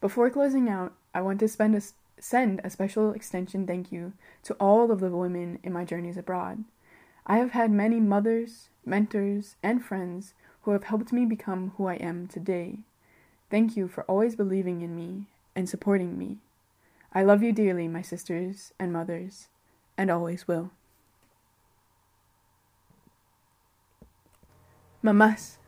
Before 0.00 0.30
closing 0.30 0.68
out, 0.68 0.94
I 1.14 1.20
want 1.20 1.40
to 1.40 1.48
spend 1.48 1.74
a, 1.74 1.82
send 2.18 2.60
a 2.64 2.70
special 2.70 3.12
extension 3.12 3.66
thank 3.66 3.92
you 3.92 4.12
to 4.44 4.54
all 4.54 4.90
of 4.90 5.00
the 5.00 5.10
women 5.10 5.58
in 5.62 5.72
my 5.72 5.84
journeys 5.84 6.16
abroad. 6.16 6.64
I 7.26 7.36
have 7.38 7.50
had 7.50 7.70
many 7.70 8.00
mothers, 8.00 8.68
mentors, 8.86 9.56
and 9.62 9.84
friends 9.84 10.34
who 10.62 10.70
have 10.70 10.84
helped 10.84 11.12
me 11.12 11.26
become 11.26 11.72
who 11.76 11.86
I 11.86 11.94
am 11.94 12.28
today. 12.28 12.78
Thank 13.50 13.76
you 13.76 13.88
for 13.88 14.04
always 14.04 14.36
believing 14.36 14.80
in 14.80 14.94
me 14.94 15.26
and 15.54 15.68
supporting 15.68 16.16
me. 16.16 16.38
I 17.12 17.22
love 17.22 17.42
you 17.42 17.52
dearly, 17.52 17.88
my 17.88 18.02
sisters 18.02 18.72
and 18.78 18.92
mothers, 18.92 19.48
and 20.00 20.10
always 20.10 20.48
will. 20.48 20.70
Mamás. 25.02 25.58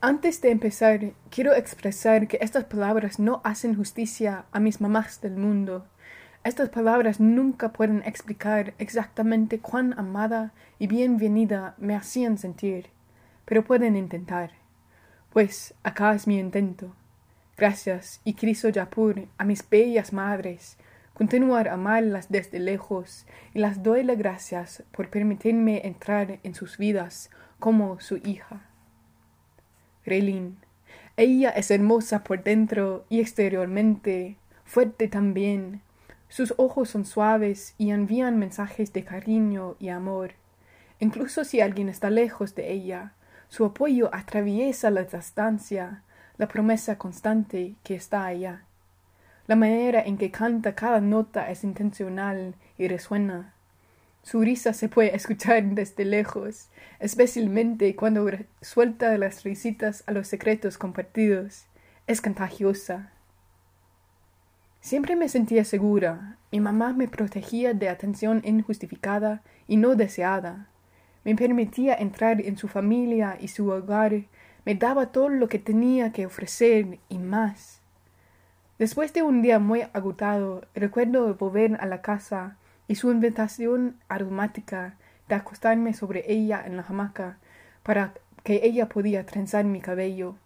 Antes 0.00 0.40
de 0.40 0.50
empezar, 0.50 1.12
quiero 1.30 1.52
expresar 1.54 2.28
que 2.28 2.38
estas 2.40 2.64
palabras 2.64 3.18
no 3.18 3.40
hacen 3.42 3.74
justicia 3.74 4.44
a 4.52 4.60
mis 4.60 4.80
mamás 4.80 5.20
del 5.20 5.36
mundo. 5.36 5.86
Estas 6.44 6.68
palabras 6.68 7.18
nunca 7.18 7.72
pueden 7.72 8.02
explicar 8.04 8.74
exactamente 8.78 9.58
cuán 9.58 9.98
amada 9.98 10.52
y 10.78 10.86
bienvenida 10.86 11.74
me 11.78 11.96
hacían 11.96 12.38
sentir, 12.38 12.90
pero 13.44 13.64
pueden 13.64 13.96
intentar. 13.96 14.52
Pues 15.32 15.74
acá 15.82 16.14
es 16.14 16.28
mi 16.28 16.38
intento. 16.38 16.94
Gracias, 17.56 18.20
y 18.22 18.34
Cristo 18.34 18.68
Yapur, 18.68 19.26
a 19.38 19.44
mis 19.44 19.68
bellas 19.68 20.12
madres, 20.12 20.76
continuar 21.16 21.68
a 21.68 21.74
amarlas 21.74 22.28
desde 22.28 22.58
lejos, 22.58 23.24
y 23.54 23.60
las 23.60 23.82
doy 23.82 24.02
las 24.02 24.18
gracias 24.18 24.82
por 24.92 25.08
permitirme 25.08 25.86
entrar 25.86 26.40
en 26.42 26.54
sus 26.54 26.76
vidas 26.76 27.30
como 27.58 27.98
su 28.00 28.18
hija. 28.18 28.68
Relin, 30.04 30.58
ella 31.16 31.48
es 31.48 31.70
hermosa 31.70 32.22
por 32.22 32.44
dentro 32.44 33.06
y 33.08 33.20
exteriormente, 33.20 34.36
fuerte 34.66 35.08
también. 35.08 35.80
Sus 36.28 36.52
ojos 36.58 36.90
son 36.90 37.06
suaves 37.06 37.74
y 37.78 37.92
envían 37.92 38.38
mensajes 38.38 38.92
de 38.92 39.02
cariño 39.02 39.76
y 39.80 39.88
amor. 39.88 40.32
Incluso 41.00 41.44
si 41.44 41.62
alguien 41.62 41.88
está 41.88 42.10
lejos 42.10 42.54
de 42.54 42.70
ella, 42.72 43.14
su 43.48 43.64
apoyo 43.64 44.14
atraviesa 44.14 44.90
la 44.90 45.04
distancia, 45.04 46.02
la 46.36 46.46
promesa 46.46 46.98
constante 46.98 47.74
que 47.82 47.94
está 47.94 48.26
allá. 48.26 48.66
La 49.46 49.56
manera 49.56 50.02
en 50.02 50.18
que 50.18 50.30
canta 50.30 50.74
cada 50.74 51.00
nota 51.00 51.50
es 51.50 51.64
intencional 51.64 52.54
y 52.78 52.88
resuena. 52.88 53.54
Su 54.22 54.40
risa 54.40 54.72
se 54.72 54.88
puede 54.88 55.14
escuchar 55.14 55.62
desde 55.62 56.04
lejos, 56.04 56.68
especialmente 56.98 57.94
cuando 57.94 58.28
suelta 58.60 59.16
las 59.18 59.44
risitas 59.44 60.02
a 60.06 60.12
los 60.12 60.26
secretos 60.26 60.78
compartidos. 60.78 61.66
Es 62.06 62.20
contagiosa. 62.20 63.12
Siempre 64.80 65.16
me 65.16 65.28
sentía 65.28 65.64
segura. 65.64 66.38
Mi 66.50 66.60
mamá 66.60 66.92
me 66.92 67.08
protegía 67.08 67.74
de 67.74 67.88
atención 67.88 68.42
injustificada 68.44 69.42
y 69.68 69.76
no 69.76 69.94
deseada 69.94 70.68
me 71.26 71.34
permitía 71.34 71.96
entrar 71.96 72.40
en 72.40 72.56
su 72.56 72.68
familia 72.68 73.36
y 73.40 73.48
su 73.48 73.68
hogar, 73.68 74.26
me 74.64 74.76
daba 74.76 75.10
todo 75.10 75.28
lo 75.28 75.48
que 75.48 75.58
tenía 75.58 76.12
que 76.12 76.24
ofrecer 76.24 77.00
y 77.08 77.18
más. 77.18 77.80
Después 78.78 79.14
de 79.14 79.22
un 79.22 79.40
día 79.40 79.58
muy 79.58 79.82
agotado, 79.94 80.66
recuerdo 80.74 81.34
volver 81.34 81.78
a 81.80 81.86
la 81.86 82.02
casa 82.02 82.58
y 82.88 82.96
su 82.96 83.10
invitación 83.10 83.96
aromática 84.08 84.96
de 85.28 85.34
acostarme 85.34 85.94
sobre 85.94 86.30
ella 86.30 86.62
en 86.64 86.76
la 86.76 86.84
hamaca 86.86 87.38
para 87.82 88.12
que 88.44 88.60
ella 88.64 88.88
podía 88.88 89.24
trenzar 89.24 89.64
mi 89.64 89.80
cabello. 89.80 90.36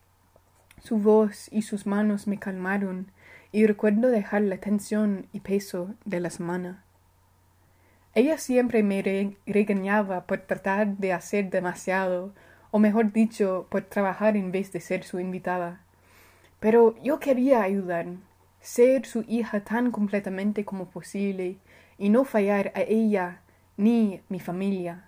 Su 0.78 0.98
voz 0.98 1.48
y 1.52 1.62
sus 1.62 1.86
manos 1.86 2.28
me 2.28 2.38
calmaron 2.38 3.10
y 3.50 3.66
recuerdo 3.66 4.08
dejar 4.08 4.42
la 4.42 4.58
tensión 4.58 5.26
y 5.32 5.40
peso 5.40 5.94
de 6.04 6.20
la 6.20 6.30
semana. 6.30 6.84
Ella 8.14 8.38
siempre 8.38 8.84
me 8.84 9.36
regañaba 9.44 10.26
por 10.26 10.38
tratar 10.38 10.96
de 10.98 11.12
hacer 11.12 11.50
demasiado, 11.50 12.32
o 12.70 12.78
mejor 12.78 13.12
dicho, 13.12 13.66
por 13.70 13.82
trabajar 13.82 14.36
en 14.36 14.52
vez 14.52 14.72
de 14.72 14.80
ser 14.80 15.02
su 15.02 15.18
invitada. 15.18 15.80
Pero 16.60 16.94
yo 17.02 17.18
quería 17.18 17.62
ayudar, 17.62 18.06
ser 18.60 19.06
su 19.06 19.24
hija 19.26 19.60
tan 19.64 19.90
completamente 19.90 20.64
como 20.64 20.90
posible, 20.90 21.58
y 21.98 22.08
no 22.08 22.24
fallar 22.24 22.72
a 22.74 22.80
ella 22.80 23.42
ni 23.76 24.22
mi 24.28 24.40
familia. 24.40 25.04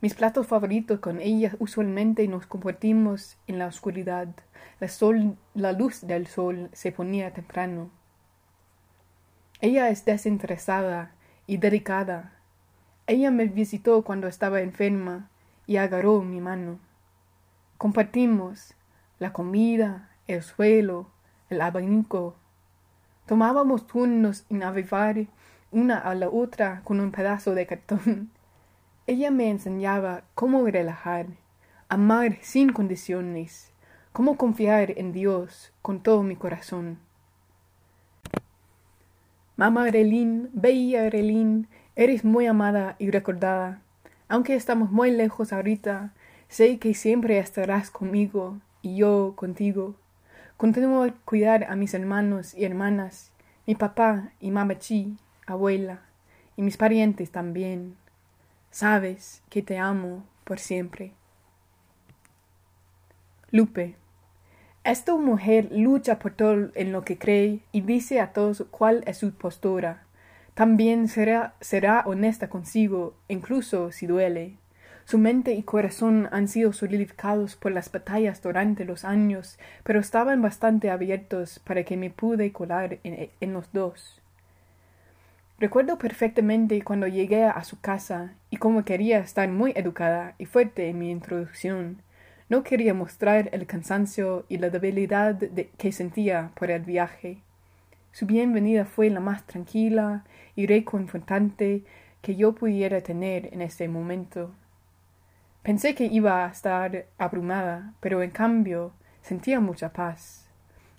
Mis 0.00 0.14
platos 0.14 0.48
favoritos 0.48 0.98
con 0.98 1.20
ella 1.20 1.54
usualmente 1.60 2.26
nos 2.26 2.46
compartimos 2.46 3.36
en 3.46 3.60
la 3.60 3.68
oscuridad. 3.68 4.28
La, 4.80 4.88
sol, 4.88 5.36
la 5.54 5.72
luz 5.72 6.04
del 6.04 6.26
sol 6.26 6.70
se 6.72 6.90
ponía 6.90 7.32
temprano. 7.32 7.90
Ella 9.60 9.90
es 9.90 10.04
desinteresada 10.04 11.12
y 11.46 11.58
dedicada. 11.58 12.32
Ella 13.06 13.30
me 13.30 13.46
visitó 13.46 14.02
cuando 14.02 14.26
estaba 14.26 14.60
enferma 14.60 15.30
y 15.68 15.76
agarró 15.76 16.22
mi 16.22 16.40
mano. 16.40 16.80
Compartimos 17.78 18.74
la 19.20 19.32
comida, 19.32 20.08
el 20.32 20.42
suelo, 20.42 21.06
el 21.50 21.60
abanico. 21.60 22.34
Tomábamos 23.26 23.86
turnos 23.86 24.44
en 24.50 24.62
avivar 24.62 25.26
una 25.70 25.98
a 25.98 26.14
la 26.14 26.28
otra 26.28 26.82
con 26.84 27.00
un 27.00 27.12
pedazo 27.12 27.54
de 27.54 27.66
cartón. 27.66 28.30
Ella 29.06 29.30
me 29.30 29.50
enseñaba 29.50 30.24
cómo 30.34 30.66
relajar, 30.66 31.26
amar 31.88 32.38
sin 32.40 32.72
condiciones, 32.72 33.72
cómo 34.12 34.36
confiar 34.36 34.92
en 34.98 35.12
Dios 35.12 35.72
con 35.82 36.02
todo 36.02 36.22
mi 36.22 36.36
corazón. 36.36 36.98
Mamá 39.56 39.90
Relín, 39.90 40.50
bella 40.52 41.10
Relín, 41.10 41.68
eres 41.94 42.24
muy 42.24 42.46
amada 42.46 42.96
y 42.98 43.10
recordada. 43.10 43.80
Aunque 44.28 44.54
estamos 44.54 44.90
muy 44.90 45.10
lejos 45.10 45.52
ahorita, 45.52 46.14
sé 46.48 46.78
que 46.78 46.94
siempre 46.94 47.38
estarás 47.38 47.90
conmigo 47.90 48.58
y 48.80 48.96
yo 48.96 49.34
contigo. 49.36 49.94
Continúo 50.62 51.08
cuidar 51.24 51.64
a 51.64 51.74
mis 51.74 51.92
hermanos 51.92 52.54
y 52.54 52.64
hermanas, 52.64 53.32
mi 53.66 53.74
papá 53.74 54.30
y 54.38 54.52
mamachi, 54.52 55.16
abuela, 55.44 56.02
y 56.56 56.62
mis 56.62 56.76
parientes 56.76 57.32
también. 57.32 57.96
Sabes 58.70 59.42
que 59.50 59.62
te 59.62 59.78
amo 59.78 60.24
por 60.44 60.60
siempre. 60.60 61.14
Lupe. 63.50 63.96
Esta 64.84 65.16
mujer 65.16 65.66
lucha 65.72 66.20
por 66.20 66.34
todo 66.34 66.70
en 66.76 66.92
lo 66.92 67.04
que 67.04 67.18
cree 67.18 67.64
y 67.72 67.80
dice 67.80 68.20
a 68.20 68.32
todos 68.32 68.64
cuál 68.70 69.02
es 69.08 69.18
su 69.18 69.32
postura. 69.32 70.04
También 70.54 71.08
será, 71.08 71.56
será 71.60 72.04
honesta 72.06 72.48
consigo, 72.48 73.16
incluso 73.26 73.90
si 73.90 74.06
duele. 74.06 74.61
Su 75.04 75.18
mente 75.18 75.52
y 75.54 75.62
corazón 75.62 76.28
han 76.32 76.48
sido 76.48 76.72
solidificados 76.72 77.56
por 77.56 77.72
las 77.72 77.90
batallas 77.90 78.40
durante 78.42 78.84
los 78.84 79.04
años, 79.04 79.58
pero 79.82 80.00
estaban 80.00 80.40
bastante 80.42 80.90
abiertos 80.90 81.58
para 81.58 81.84
que 81.84 81.96
me 81.96 82.10
pude 82.10 82.52
colar 82.52 82.98
en, 83.04 83.30
en 83.40 83.52
los 83.52 83.72
dos. 83.72 84.20
Recuerdo 85.58 85.98
perfectamente 85.98 86.82
cuando 86.82 87.06
llegué 87.06 87.44
a 87.44 87.62
su 87.62 87.80
casa 87.80 88.32
y 88.50 88.56
cómo 88.56 88.84
quería 88.84 89.18
estar 89.18 89.48
muy 89.48 89.72
educada 89.76 90.34
y 90.38 90.46
fuerte 90.46 90.88
en 90.88 90.98
mi 90.98 91.10
introducción. 91.10 91.98
No 92.48 92.64
quería 92.64 92.94
mostrar 92.94 93.48
el 93.52 93.66
cansancio 93.66 94.44
y 94.48 94.58
la 94.58 94.70
debilidad 94.70 95.36
que 95.78 95.92
sentía 95.92 96.50
por 96.54 96.70
el 96.70 96.82
viaje. 96.82 97.38
Su 98.12 98.26
bienvenida 98.26 98.84
fue 98.84 99.08
la 99.08 99.20
más 99.20 99.46
tranquila 99.46 100.24
y 100.54 100.66
reconfortante 100.66 101.82
que 102.20 102.36
yo 102.36 102.54
pudiera 102.54 103.00
tener 103.00 103.48
en 103.54 103.62
ese 103.62 103.88
momento. 103.88 104.50
Pensé 105.62 105.94
que 105.94 106.06
iba 106.06 106.44
a 106.44 106.50
estar 106.50 107.06
abrumada, 107.18 107.94
pero 108.00 108.22
en 108.22 108.30
cambio 108.30 108.92
sentía 109.22 109.60
mucha 109.60 109.92
paz. 109.92 110.48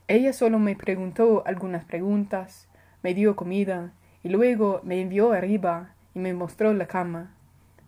Ella 0.08 0.34
solo 0.34 0.60
me 0.60 0.76
preguntó 0.76 1.44
algunas 1.46 1.84
preguntas, 1.86 2.68
me 3.02 3.14
dio 3.14 3.36
comida 3.36 3.92
y 4.24 4.30
luego 4.30 4.82
me 4.84 5.02
envió 5.02 5.34
arriba 5.34 5.96
y 6.14 6.20
me 6.20 6.34
mostró 6.34 6.74
la 6.74 6.88
cama 6.88 7.32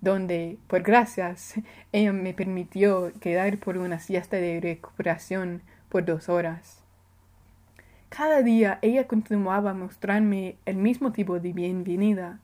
donde, 0.06 0.58
por 0.68 0.84
gracias, 0.84 1.56
ella 1.92 2.14
me 2.14 2.34
permitió 2.34 3.12
quedar 3.20 3.58
por 3.58 3.78
una 3.78 4.00
siesta 4.00 4.38
de 4.38 4.60
recuperación 4.62 5.62
por 5.90 6.06
dos 6.06 6.30
horas. 6.30 6.84
Cada 8.10 8.42
día 8.44 8.80
ella 8.82 9.08
continuaba 9.08 9.72
a 9.72 9.74
mostrarme 9.74 10.58
el 10.66 10.78
mismo 10.78 11.12
tipo 11.12 11.40
de 11.40 11.54
bienvenida, 11.54 12.40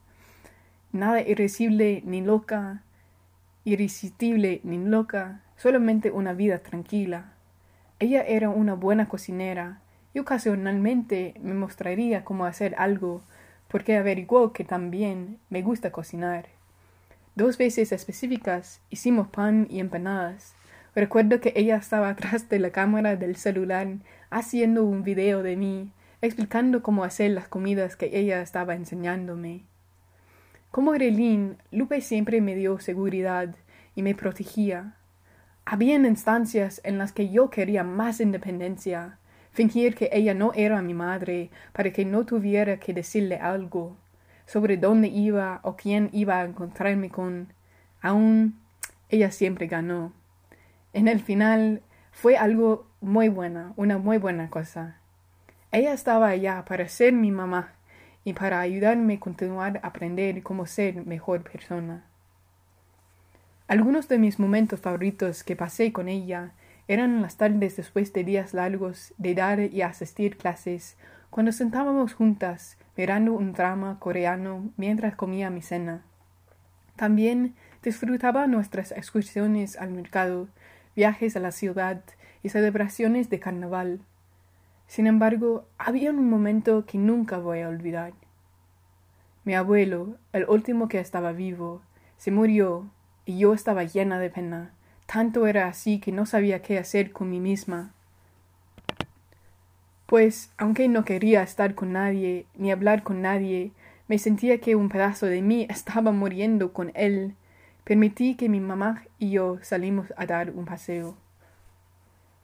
nada 0.90 1.22
irresistible 1.22 2.02
ni 2.04 2.20
loca, 2.20 2.82
irresistible 3.64 4.60
ni 4.64 4.78
loca, 4.78 5.42
solamente 5.56 6.10
una 6.10 6.32
vida 6.32 6.58
tranquila. 6.58 7.32
Ella 7.98 8.22
era 8.22 8.50
una 8.50 8.74
buena 8.74 9.08
cocinera 9.08 9.80
y 10.14 10.18
ocasionalmente 10.18 11.34
me 11.40 11.54
mostraría 11.54 12.24
cómo 12.24 12.44
hacer 12.44 12.74
algo, 12.78 13.22
porque 13.68 13.96
averiguó 13.96 14.52
que 14.52 14.64
también 14.64 15.38
me 15.48 15.62
gusta 15.62 15.92
cocinar. 15.92 16.46
Dos 17.34 17.56
veces 17.56 17.92
específicas 17.92 18.80
hicimos 18.90 19.28
pan 19.28 19.66
y 19.70 19.80
empanadas. 19.80 20.54
Recuerdo 20.94 21.40
que 21.40 21.54
ella 21.56 21.76
estaba 21.76 22.08
atrás 22.10 22.48
de 22.48 22.58
la 22.58 22.70
cámara 22.70 23.16
del 23.16 23.36
celular 23.36 23.88
haciendo 24.30 24.84
un 24.84 25.02
video 25.02 25.42
de 25.42 25.56
mí, 25.56 25.90
explicando 26.20 26.82
cómo 26.82 27.04
hacer 27.04 27.30
las 27.30 27.48
comidas 27.48 27.96
que 27.96 28.10
ella 28.12 28.42
estaba 28.42 28.74
enseñándome. 28.74 29.64
Como 30.72 30.92
Grelín, 30.92 31.58
Lupe 31.70 32.00
siempre 32.00 32.40
me 32.40 32.54
dio 32.54 32.78
seguridad 32.78 33.54
y 33.94 34.02
me 34.02 34.14
protegía. 34.14 34.94
Había 35.66 35.96
instancias 35.96 36.80
en 36.82 36.96
las 36.96 37.12
que 37.12 37.28
yo 37.28 37.50
quería 37.50 37.84
más 37.84 38.20
independencia, 38.20 39.18
fingir 39.50 39.94
que 39.94 40.08
ella 40.14 40.32
no 40.32 40.54
era 40.54 40.80
mi 40.80 40.94
madre 40.94 41.50
para 41.74 41.92
que 41.92 42.06
no 42.06 42.24
tuviera 42.24 42.78
que 42.78 42.94
decirle 42.94 43.36
algo 43.36 43.98
sobre 44.46 44.78
dónde 44.78 45.08
iba 45.08 45.60
o 45.62 45.76
quién 45.76 46.08
iba 46.10 46.40
a 46.40 46.44
encontrarme 46.44 47.10
con. 47.10 47.52
Aún 48.00 48.58
ella 49.10 49.30
siempre 49.30 49.66
ganó. 49.66 50.14
En 50.94 51.06
el 51.06 51.20
final 51.20 51.82
fue 52.12 52.38
algo 52.38 52.86
muy 53.02 53.28
bueno, 53.28 53.74
una 53.76 53.98
muy 53.98 54.16
buena 54.16 54.48
cosa. 54.48 54.96
Ella 55.70 55.92
estaba 55.92 56.28
allá 56.28 56.64
para 56.64 56.88
ser 56.88 57.12
mi 57.12 57.30
mamá 57.30 57.74
y 58.24 58.32
para 58.32 58.60
ayudarme 58.60 59.14
a 59.14 59.20
continuar 59.20 59.80
a 59.82 59.88
aprender 59.88 60.42
cómo 60.42 60.66
ser 60.66 61.06
mejor 61.06 61.42
persona. 61.42 62.04
Algunos 63.68 64.08
de 64.08 64.18
mis 64.18 64.38
momentos 64.38 64.80
favoritos 64.80 65.44
que 65.44 65.56
pasé 65.56 65.92
con 65.92 66.08
ella 66.08 66.52
Eran 66.88 67.22
las 67.22 67.36
tardes 67.36 67.76
después 67.76 68.12
de 68.12 68.24
días 68.24 68.54
largos 68.54 69.14
de 69.16 69.34
dar 69.34 69.60
y 69.60 69.82
asistir 69.82 70.36
clases, 70.36 70.96
cuando 71.30 71.52
sentábamos 71.52 72.12
juntas 72.12 72.76
mirando 72.96 73.32
un 73.32 73.52
drama 73.52 73.98
coreano 73.98 74.70
mientras 74.76 75.14
comía 75.14 75.48
mi 75.48 75.62
cena. 75.62 76.02
También 76.96 77.54
disfrutaba 77.82 78.46
nuestras 78.46 78.92
excursiones 78.92 79.76
al 79.78 79.90
mercado, 79.90 80.48
viajes 80.94 81.36
a 81.36 81.40
la 81.40 81.52
ciudad 81.52 82.02
y 82.42 82.50
celebraciones 82.50 83.30
de 83.30 83.40
carnaval. 83.40 84.00
Sin 84.92 85.06
embargo, 85.06 85.64
había 85.78 86.10
un 86.10 86.28
momento 86.28 86.84
que 86.84 86.98
nunca 86.98 87.38
voy 87.38 87.60
a 87.60 87.68
olvidar. 87.70 88.12
Mi 89.42 89.54
abuelo, 89.54 90.18
el 90.34 90.44
último 90.46 90.86
que 90.88 91.00
estaba 91.00 91.32
vivo, 91.32 91.80
se 92.18 92.30
murió 92.30 92.90
y 93.24 93.38
yo 93.38 93.54
estaba 93.54 93.84
llena 93.84 94.18
de 94.18 94.28
pena. 94.28 94.74
Tanto 95.06 95.46
era 95.46 95.66
así 95.66 95.98
que 95.98 96.12
no 96.12 96.26
sabía 96.26 96.60
qué 96.60 96.78
hacer 96.78 97.10
con 97.10 97.30
mí 97.30 97.40
misma. 97.40 97.94
Pues, 100.04 100.52
aunque 100.58 100.88
no 100.88 101.06
quería 101.06 101.42
estar 101.42 101.74
con 101.74 101.94
nadie 101.94 102.44
ni 102.54 102.70
hablar 102.70 103.02
con 103.02 103.22
nadie, 103.22 103.72
me 104.08 104.18
sentía 104.18 104.58
que 104.58 104.76
un 104.76 104.90
pedazo 104.90 105.24
de 105.24 105.40
mí 105.40 105.66
estaba 105.70 106.12
muriendo 106.12 106.74
con 106.74 106.92
él. 106.94 107.34
Permití 107.84 108.34
que 108.34 108.50
mi 108.50 108.60
mamá 108.60 109.04
y 109.18 109.30
yo 109.30 109.56
salimos 109.62 110.12
a 110.18 110.26
dar 110.26 110.50
un 110.50 110.66
paseo. 110.66 111.16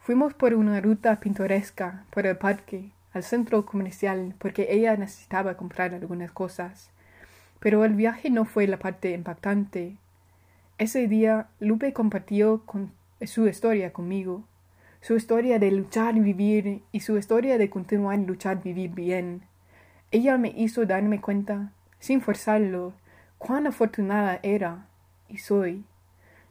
Fuimos 0.08 0.32
por 0.32 0.54
una 0.54 0.80
ruta 0.80 1.20
pintoresca 1.20 2.06
por 2.08 2.26
el 2.26 2.38
parque 2.38 2.88
al 3.12 3.22
centro 3.22 3.66
comercial 3.66 4.34
porque 4.38 4.68
ella 4.70 4.96
necesitaba 4.96 5.58
comprar 5.58 5.92
algunas 5.92 6.32
cosas. 6.32 6.88
Pero 7.60 7.84
el 7.84 7.92
viaje 7.92 8.30
no 8.30 8.46
fue 8.46 8.66
la 8.66 8.78
parte 8.78 9.10
impactante. 9.10 9.96
Ese 10.78 11.08
día 11.08 11.48
Lupe 11.60 11.92
compartió 11.92 12.62
con 12.64 12.90
su 13.20 13.46
historia 13.48 13.92
conmigo, 13.92 14.44
su 15.02 15.14
historia 15.14 15.58
de 15.58 15.72
luchar 15.72 16.16
y 16.16 16.20
vivir 16.20 16.80
y 16.90 17.00
su 17.00 17.18
historia 17.18 17.58
de 17.58 17.68
continuar 17.68 18.18
luchar 18.20 18.62
vivir 18.62 18.92
bien. 18.92 19.42
Ella 20.10 20.38
me 20.38 20.54
hizo 20.56 20.86
darme 20.86 21.20
cuenta, 21.20 21.72
sin 21.98 22.22
forzarlo, 22.22 22.94
cuán 23.36 23.66
afortunada 23.66 24.40
era 24.42 24.86
y 25.28 25.36
soy, 25.36 25.84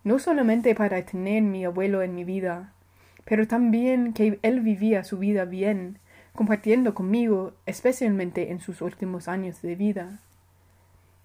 no 0.03 0.19
solamente 0.19 0.75
para 0.75 1.03
tener 1.03 1.41
mi 1.41 1.65
abuelo 1.65 2.03
en 2.03 2.13
mi 2.13 2.23
vida, 2.23 2.71
pero 3.27 3.46
también 3.46 4.13
que 4.13 4.39
él 4.41 4.62
vivía 4.62 5.03
su 5.03 5.17
vida 5.17 5.43
bien, 5.43 6.00
compartiendo 6.34 6.93
conmigo, 6.93 7.51
especialmente 7.65 8.51
en 8.51 8.62
sus 8.62 8.81
últimos 8.81 9.27
años 9.27 9.62
de 9.62 9.75
vida. 9.75 10.19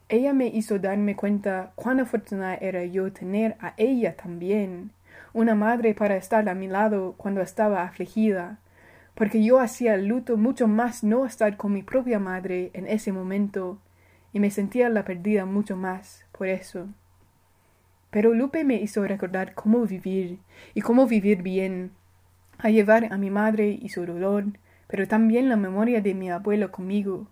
Ella 0.08 0.32
me 0.32 0.48
hizo 0.48 0.80
darme 0.80 1.14
cuenta 1.14 1.70
cuán 1.76 2.00
afortunada 2.00 2.56
era 2.56 2.84
yo 2.84 3.12
tener 3.12 3.56
a 3.60 3.74
ella 3.76 4.16
también, 4.16 4.90
una 5.32 5.54
madre 5.54 5.94
para 5.94 6.16
estar 6.16 6.48
a 6.48 6.54
mi 6.56 6.66
lado 6.66 7.14
cuando 7.16 7.40
estaba 7.40 7.84
afligida, 7.84 8.58
porque 9.14 9.44
yo 9.44 9.60
hacía 9.60 9.94
el 9.94 10.06
luto 10.06 10.36
mucho 10.36 10.66
más 10.66 11.04
no 11.04 11.24
estar 11.24 11.56
con 11.56 11.72
mi 11.72 11.84
propia 11.84 12.18
madre 12.18 12.72
en 12.74 12.88
ese 12.88 13.12
momento, 13.12 13.78
y 14.32 14.40
me 14.40 14.50
sentía 14.50 14.88
la 14.88 15.04
perdida 15.04 15.46
mucho 15.46 15.76
más 15.76 16.24
por 16.32 16.48
eso. 16.48 16.88
Pero 18.12 18.34
Lupe 18.34 18.62
me 18.62 18.74
hizo 18.74 19.02
recordar 19.06 19.54
cómo 19.54 19.86
vivir 19.86 20.38
y 20.74 20.82
cómo 20.82 21.06
vivir 21.06 21.42
bien, 21.42 21.92
a 22.58 22.68
llevar 22.68 23.10
a 23.10 23.16
mi 23.16 23.30
madre 23.30 23.70
y 23.80 23.88
su 23.88 24.04
dolor, 24.04 24.44
pero 24.86 25.08
también 25.08 25.48
la 25.48 25.56
memoria 25.56 26.02
de 26.02 26.12
mi 26.12 26.30
abuelo 26.30 26.70
conmigo. 26.70 27.28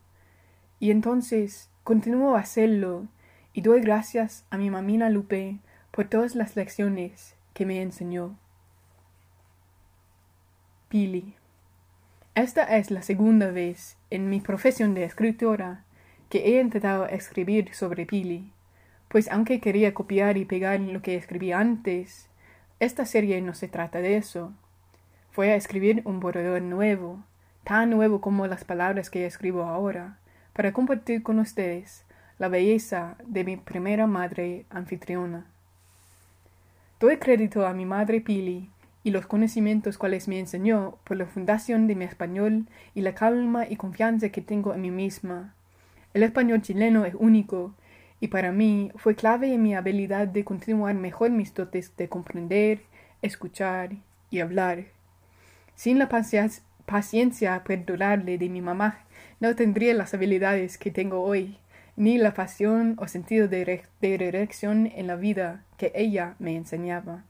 Y 0.79 0.91
entonces 0.91 1.69
continúo 1.85 2.35
a 2.35 2.41
hacerlo 2.41 3.09
y 3.53 3.61
doy 3.61 3.83
gracias 3.83 4.47
a 4.49 4.57
mi 4.57 4.71
mamina 4.71 5.11
Lupe 5.11 5.59
por 5.91 6.09
todas 6.09 6.35
las 6.35 6.57
lecciones 6.57 7.37
que 7.53 7.67
me 7.67 7.83
enseñó. 7.83 8.39
Pili. 10.89 11.35
Esta 12.35 12.65
es 12.79 12.91
la 12.91 13.03
segunda 13.03 13.51
vez 13.51 13.99
en 14.09 14.31
mi 14.31 14.41
profesión 14.41 14.95
de 14.95 15.05
escritora 15.05 15.85
que 16.31 16.39
he 16.39 16.61
intentado 16.63 17.07
escribir 17.07 17.75
sobre 17.75 18.07
Pili 18.07 18.55
pues 19.11 19.29
aunque 19.29 19.59
quería 19.59 19.93
copiar 19.93 20.37
y 20.37 20.45
pegar 20.45 20.79
lo 20.79 21.03
que 21.03 21.17
escribí 21.17 21.51
antes, 21.51 22.29
esta 22.79 23.05
serie 23.05 23.43
no 23.43 23.55
se 23.55 23.67
trata 23.67 24.01
de 24.01 24.17
eso. 24.17 24.53
Voy 25.35 25.49
a 25.49 25.57
escribir 25.57 26.03
un 26.05 26.21
borrador 26.21 26.63
nuevo, 26.63 27.25
tan 27.65 27.91
nuevo 27.91 28.21
como 28.21 28.47
las 28.47 28.63
palabras 28.63 29.11
que 29.11 29.27
escribo 29.27 29.65
ahora, 29.65 30.19
para 30.53 30.73
compartir 30.73 31.25
con 31.25 31.41
ustedes 31.41 32.05
la 32.39 32.47
belleza 32.47 33.17
de 33.27 33.43
mi 33.43 33.57
primera 33.57 34.07
madre 34.07 34.65
anfitriona. 34.71 35.45
Doy 37.01 37.17
crédito 37.17 37.67
a 37.67 37.75
mi 37.75 37.87
madre 37.87 38.21
Pili 38.21 38.71
y 39.03 39.11
los 39.11 39.27
conocimientos 39.27 39.99
cuales 39.99 40.29
me 40.29 40.39
enseñó 40.39 40.99
por 41.03 41.17
la 41.17 41.27
fundación 41.27 41.89
de 41.89 41.97
mi 41.97 42.05
español 42.05 42.69
y 42.95 43.01
la 43.01 43.17
calma 43.17 43.67
y 43.69 43.75
confianza 43.75 44.29
que 44.29 44.41
tengo 44.41 44.73
en 44.73 44.83
mí 44.83 44.93
misma. 44.93 45.53
El 46.15 46.23
español 46.23 46.63
chileno 46.63 47.05
es 47.05 47.15
único 47.19 47.75
y 48.21 48.29
para 48.29 48.53
mí 48.53 48.93
fue 48.97 49.17
clave 49.17 49.55
en 49.55 49.63
mi 49.63 49.75
habilidad 49.75 50.29
de 50.29 50.45
continuar 50.45 50.95
mejor 50.95 51.31
mis 51.31 51.55
dotes 51.55 51.97
de 51.97 52.09
comprender, 52.09 52.83
escuchar 53.23 53.93
y 54.29 54.41
hablar. 54.41 54.85
Sin 55.75 55.99
la 55.99 56.11
paciencia 56.11 57.65
perdurable 57.65 58.37
de 58.37 58.49
mi 58.51 58.61
mamá, 58.61 58.99
no 59.41 59.57
tendría 59.57 59.95
las 59.95 60.13
habilidades 60.13 60.77
que 60.77 60.91
tengo 60.91 61.23
hoy, 61.23 61.57
ni 61.97 62.19
la 62.19 62.35
pasión 62.35 62.97
o 62.99 63.09
sentido 63.09 63.49
de, 63.49 63.85
dirección 64.01 64.87
en 64.95 65.07
la 65.07 65.17
vida 65.17 65.65
que 65.79 65.91
ella 65.95 66.37
me 66.39 66.55
enseñaba. 66.57 67.25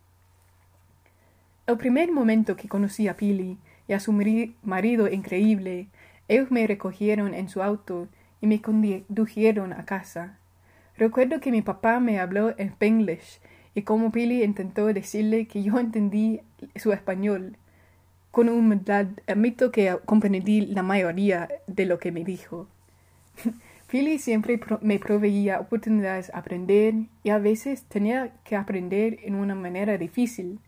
El 1.68 1.76
primer 1.76 2.10
momento 2.10 2.56
que 2.56 2.68
conocí 2.68 3.06
a 3.06 3.16
Pili 3.16 3.58
y 3.86 3.92
a 3.92 4.00
su 4.00 4.12
marido 4.12 5.08
increíble, 5.08 5.86
ellos 6.26 6.50
me 6.50 6.66
recogieron 6.66 7.32
en 7.32 7.48
su 7.48 7.62
auto 7.62 8.08
y 8.40 8.48
me 8.48 8.60
condujeron 8.60 9.72
a 9.72 9.84
casa. 9.84 10.39
Recuerdo 11.00 11.40
que 11.40 11.50
mi 11.50 11.62
papá 11.62 11.98
me 11.98 12.20
habló 12.20 12.50
en 12.58 12.68
spanglish 12.68 13.40
y 13.74 13.84
como 13.84 14.12
Pili 14.12 14.44
intentó 14.44 14.84
decirle 14.84 15.46
que 15.46 15.62
yo 15.62 15.78
entendí 15.78 16.42
su 16.76 16.92
español. 16.92 17.56
Con 18.30 18.50
humildad 18.50 19.06
admito 19.26 19.72
que 19.72 19.96
comprendí 20.04 20.60
la 20.60 20.82
mayoría 20.82 21.48
de 21.66 21.86
lo 21.86 21.98
que 21.98 22.12
me 22.12 22.22
dijo. 22.22 22.68
Pili 23.90 24.18
siempre 24.18 24.60
me 24.82 24.98
proveía 24.98 25.58
oportunidades 25.58 26.28
a 26.34 26.40
aprender 26.40 26.92
y 27.22 27.30
a 27.30 27.38
veces 27.38 27.84
tenía 27.84 28.34
que 28.44 28.56
aprender 28.56 29.20
en 29.22 29.36
una 29.36 29.54
manera 29.54 29.96
difícil. 29.96 30.58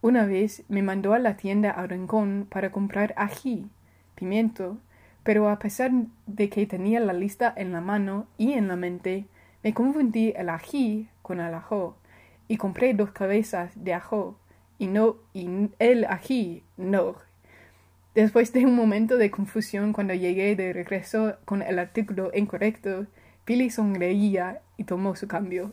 Una 0.00 0.24
vez 0.24 0.62
me 0.70 0.80
mandó 0.80 1.12
a 1.12 1.18
la 1.18 1.36
tienda 1.36 1.72
a 1.72 1.86
Rincón 1.86 2.46
para 2.48 2.72
comprar 2.72 3.12
ají, 3.18 3.66
pimiento, 4.14 4.78
pero 5.24 5.50
a 5.50 5.58
pesar 5.58 5.90
de 6.26 6.48
que 6.48 6.64
tenía 6.64 7.00
la 7.00 7.12
lista 7.12 7.52
en 7.54 7.72
la 7.72 7.82
mano 7.82 8.26
y 8.38 8.54
en 8.54 8.68
la 8.68 8.76
mente, 8.76 9.26
me 9.62 9.74
confundí 9.74 10.32
el 10.36 10.48
ají 10.48 11.08
con 11.22 11.40
el 11.40 11.54
ajo 11.54 11.96
y 12.48 12.56
compré 12.56 12.94
dos 12.94 13.10
cabezas 13.12 13.72
de 13.76 13.94
ajo 13.94 14.36
y 14.78 14.88
no 14.88 15.16
y 15.32 15.70
el 15.78 16.04
ají 16.04 16.62
no. 16.76 17.16
Después 18.14 18.52
de 18.52 18.66
un 18.66 18.74
momento 18.74 19.16
de 19.16 19.30
confusión 19.30 19.92
cuando 19.92 20.12
llegué 20.12 20.54
de 20.54 20.72
regreso 20.72 21.36
con 21.44 21.62
el 21.62 21.78
artículo 21.78 22.30
incorrecto, 22.34 23.06
Billy 23.46 23.70
sonreía 23.70 24.60
y 24.76 24.84
tomó 24.84 25.16
su 25.16 25.28
cambio. 25.28 25.72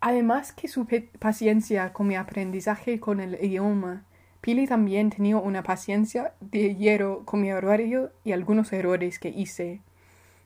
Además 0.00 0.52
que 0.52 0.68
su 0.68 0.86
paciencia 1.18 1.92
con 1.92 2.06
mi 2.06 2.16
aprendizaje 2.16 3.00
con 3.00 3.20
el 3.20 3.34
idioma, 3.44 4.04
Pili 4.40 4.66
también 4.66 5.10
tenía 5.10 5.36
una 5.36 5.64
paciencia 5.64 6.32
de 6.40 6.76
hierro 6.76 7.24
con 7.24 7.40
mi 7.42 7.52
horario 7.52 8.12
y 8.24 8.32
algunos 8.32 8.72
errores 8.72 9.18
que 9.18 9.30
hice. 9.30 9.80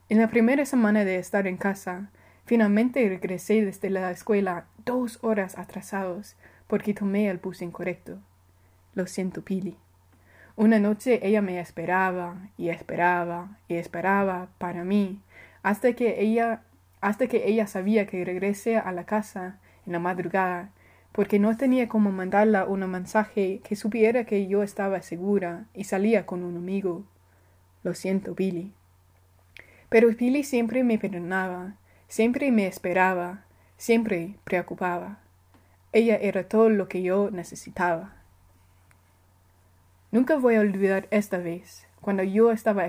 En 0.09 0.19
la 0.19 0.29
primera 0.29 0.67
semana 0.67 1.05
de 1.05 1.17
estar 1.17 1.47
en 1.47 1.57
casa, 1.57 2.11
finalmente 2.45 3.09
regresé 3.09 3.65
desde 3.65 3.89
la 3.89 4.11
escuela 4.11 4.67
dos 4.85 5.19
horas 5.23 5.57
atrasados 5.57 6.37
porque 6.67 6.93
tomé 6.93 7.29
el 7.29 7.39
bus 7.39 7.63
incorrecto. 7.63 8.19
Lo 8.95 9.07
siento, 9.07 9.43
Pili. 9.43 9.77
Una 10.55 10.79
noche 10.79 11.21
ella 11.27 11.41
me 11.41 11.59
esperaba 11.61 12.37
y 12.59 12.69
esperaba 12.69 13.57
y 13.69 13.77
esperaba 13.77 14.49
para 14.59 14.85
mí 14.85 15.21
hasta 15.63 15.95
que 15.95 16.21
ella 16.21 16.63
hasta 17.01 17.27
que 17.27 17.49
ella 17.49 17.67
sabía 17.67 18.07
que 18.07 18.25
regresé 18.25 18.77
a 18.77 18.93
la 18.93 19.05
casa 19.05 19.59
en 19.87 19.93
la 19.93 19.99
madrugada 19.99 20.71
porque 21.13 21.39
no 21.39 21.57
tenía 21.57 21.89
como 21.89 22.13
mandarla 22.13 22.65
un 22.65 22.89
mensaje 22.91 23.61
que 23.65 23.77
supiera 23.77 24.25
que 24.25 24.47
yo 24.47 24.63
estaba 24.63 25.03
segura 25.03 25.67
y 25.75 25.85
salía 25.85 26.27
con 26.27 26.43
un 26.45 26.57
amigo. 26.57 27.05
Lo 27.83 27.95
siento, 27.95 28.35
Billy. 28.35 28.73
Pero 29.93 30.09
Billy 30.09 30.43
siempre 30.43 30.83
me 30.85 30.99
perdonaba, 30.99 31.75
siempre 32.09 32.51
me 32.51 32.67
esperaba, 32.67 33.45
siempre 33.77 34.37
preocupaba. 34.43 35.19
Ella 35.93 36.17
era 36.17 36.49
todo 36.49 36.71
lo 36.71 36.89
que 36.89 37.03
yo 37.03 37.31
necesitaba. 37.31 38.15
Nunca 40.11 40.37
voy 40.37 40.55
a 40.55 40.61
olvidar 40.61 41.09
esta 41.11 41.37
vez, 41.37 41.87
cuando 42.01 42.23
yo 42.23 42.53
estaba 42.53 42.87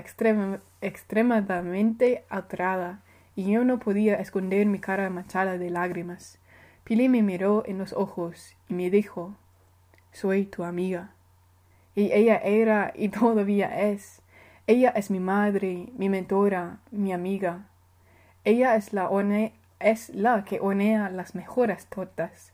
extremadamente 0.80 2.24
alterada 2.30 3.02
y 3.36 3.52
yo 3.52 3.66
no 3.66 3.80
podía 3.80 4.14
esconder 4.14 4.64
mi 4.64 4.78
cara 4.78 5.10
manchada 5.10 5.58
de 5.58 5.68
lágrimas. 5.68 6.38
Pili 6.84 7.10
me 7.10 7.22
miró 7.22 7.64
en 7.66 7.76
los 7.76 7.92
ojos 7.92 8.56
y 8.66 8.72
me 8.72 8.88
dijo, 8.88 9.36
soy 10.10 10.46
tu 10.46 10.64
amiga. 10.64 11.10
Y 11.94 12.12
ella 12.12 12.38
era 12.38 12.94
y 12.96 13.10
todavía 13.10 13.90
es. 13.90 14.22
Ella 14.66 14.88
es 14.96 15.10
mi 15.10 15.20
madre, 15.20 15.90
mi 15.98 16.08
mentora, 16.08 16.78
mi 16.90 17.12
amiga. 17.12 17.66
Ella 18.44 18.76
es 18.76 18.94
la, 18.94 19.10
es 19.78 20.08
la 20.08 20.44
que 20.44 20.58
hornea 20.58 21.10
las 21.10 21.34
mejores 21.34 21.84
tortas, 21.86 22.52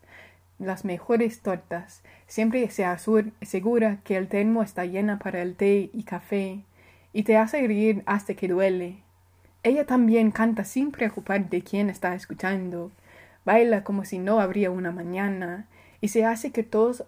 las 0.59 0.83
mejores 0.83 1.39
tortas. 1.39 2.03
Siempre 2.27 2.69
se 2.69 2.83
asegura 2.83 3.99
que 4.03 4.17
el 4.17 4.27
termo 4.27 4.61
está 4.61 4.85
lleno 4.85 5.19
para 5.19 5.41
el 5.41 5.55
té 5.55 5.89
y 5.93 6.03
café, 6.03 6.65
y 7.13 7.23
te 7.23 7.37
hace 7.37 7.65
reír 7.65 8.03
hasta 8.05 8.33
que 8.33 8.49
duele. 8.49 8.97
Ella 9.63 9.85
también 9.85 10.31
canta 10.31 10.65
sin 10.65 10.91
preocupar 10.91 11.49
de 11.49 11.61
quién 11.61 11.89
está 11.89 12.13
escuchando, 12.13 12.91
baila 13.45 13.85
como 13.85 14.03
si 14.03 14.19
no 14.19 14.41
habría 14.41 14.69
una 14.69 14.91
mañana, 14.91 15.65
y 16.01 16.09
se 16.09 16.25
hace 16.25 16.51
que 16.51 16.63
todos, 16.63 17.05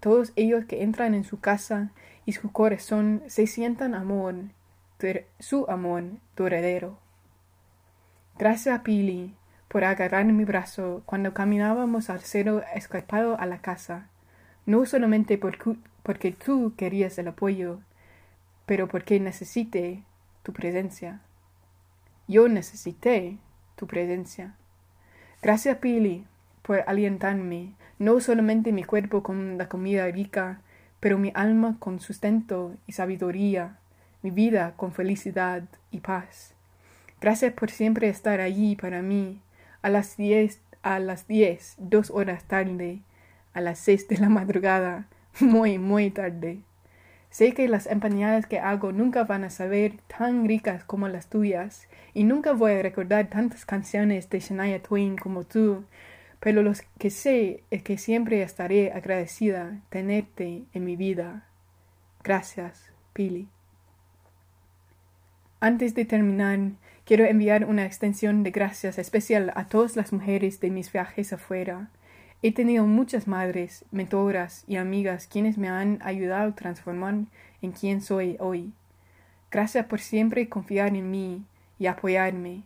todos 0.00 0.32
ellos 0.36 0.66
que 0.66 0.82
entran 0.82 1.14
en 1.14 1.24
su 1.24 1.40
casa 1.40 1.90
y 2.24 2.32
su 2.32 2.52
corazón 2.52 3.22
se 3.26 3.46
sientan 3.46 3.94
amor, 3.94 4.34
su 5.38 5.66
amor 5.68 6.04
duradero. 6.36 6.98
Gracias, 8.38 8.80
Pili, 8.80 9.34
por 9.68 9.84
agarrar 9.84 10.24
mi 10.26 10.44
brazo 10.44 11.02
cuando 11.06 11.34
caminábamos 11.34 12.10
al 12.10 12.20
cero 12.20 12.62
escapado 12.74 13.38
a 13.38 13.46
la 13.46 13.60
casa, 13.60 14.08
no 14.66 14.86
solamente 14.86 15.38
porque 15.38 16.32
tú 16.32 16.74
querías 16.76 17.18
el 17.18 17.28
apoyo, 17.28 17.80
pero 18.66 18.86
porque 18.86 19.18
necesité 19.18 20.04
tu 20.42 20.52
presencia. 20.52 21.20
Yo 22.28 22.48
necesité 22.48 23.38
tu 23.74 23.86
presencia. 23.86 24.54
Gracias, 25.42 25.78
Pili, 25.78 26.24
por 26.62 26.84
alientarme, 26.86 27.74
no 27.98 28.20
solamente 28.20 28.72
mi 28.72 28.84
cuerpo 28.84 29.22
con 29.22 29.58
la 29.58 29.68
comida 29.68 30.06
rica, 30.06 30.60
pero 31.02 31.18
mi 31.18 31.32
alma 31.34 31.74
con 31.80 31.98
sustento 31.98 32.76
y 32.86 32.92
sabiduría, 32.92 33.76
mi 34.22 34.30
vida 34.30 34.74
con 34.76 34.92
felicidad 34.92 35.64
y 35.90 35.98
paz. 35.98 36.54
Gracias 37.20 37.52
por 37.54 37.72
siempre 37.72 38.08
estar 38.08 38.40
allí 38.40 38.76
para 38.76 39.02
mí, 39.02 39.40
a 39.82 39.90
las 39.90 40.16
diez, 40.16 40.60
a 40.80 41.00
las 41.00 41.26
diez, 41.26 41.74
dos 41.78 42.12
horas 42.12 42.44
tarde, 42.44 43.00
a 43.52 43.60
las 43.60 43.80
seis 43.80 44.06
de 44.06 44.18
la 44.18 44.28
madrugada, 44.28 45.08
muy, 45.40 45.76
muy 45.76 46.12
tarde. 46.12 46.60
Sé 47.30 47.52
que 47.52 47.66
las 47.66 47.88
empanadas 47.88 48.46
que 48.46 48.60
hago 48.60 48.92
nunca 48.92 49.24
van 49.24 49.42
a 49.42 49.50
saber 49.50 49.94
tan 50.06 50.46
ricas 50.46 50.84
como 50.84 51.08
las 51.08 51.26
tuyas, 51.26 51.88
y 52.14 52.22
nunca 52.22 52.52
voy 52.52 52.74
a 52.74 52.82
recordar 52.82 53.26
tantas 53.26 53.66
canciones 53.66 54.30
de 54.30 54.38
Shania 54.38 54.80
Twain 54.80 55.16
como 55.16 55.42
tú, 55.42 55.82
pero 56.42 56.64
lo 56.64 56.72
que 56.98 57.10
sé 57.10 57.62
es 57.70 57.84
que 57.84 57.96
siempre 57.96 58.42
estaré 58.42 58.90
agradecida 58.90 59.78
tenerte 59.90 60.64
en 60.74 60.84
mi 60.84 60.96
vida. 60.96 61.46
Gracias, 62.24 62.90
Pili. 63.12 63.46
Antes 65.60 65.94
de 65.94 66.04
terminar, 66.04 66.58
quiero 67.04 67.26
enviar 67.26 67.64
una 67.64 67.86
extensión 67.86 68.42
de 68.42 68.50
gracias 68.50 68.98
especial 68.98 69.52
a 69.54 69.68
todas 69.68 69.94
las 69.94 70.12
mujeres 70.12 70.58
de 70.58 70.70
mis 70.70 70.90
viajes 70.92 71.32
afuera. 71.32 71.90
He 72.42 72.50
tenido 72.50 72.88
muchas 72.88 73.28
madres, 73.28 73.84
mentoras 73.92 74.64
y 74.66 74.74
amigas 74.74 75.28
quienes 75.28 75.58
me 75.58 75.68
han 75.68 76.00
ayudado 76.02 76.50
a 76.50 76.56
transformar 76.56 77.14
en 77.60 77.70
quien 77.70 78.00
soy 78.02 78.36
hoy. 78.40 78.72
Gracias 79.52 79.86
por 79.86 80.00
siempre 80.00 80.48
confiar 80.48 80.88
en 80.96 81.08
mí 81.08 81.44
y 81.78 81.86
apoyarme. 81.86 82.64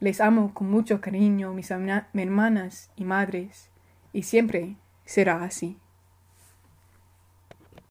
Les 0.00 0.22
amo 0.22 0.54
con 0.54 0.70
mucho 0.70 1.02
cariño, 1.02 1.52
mis 1.52 1.70
hermanas 1.70 2.90
y 2.96 3.04
madres, 3.04 3.70
y 4.14 4.22
siempre 4.22 4.76
será 5.04 5.44
así. 5.44 5.76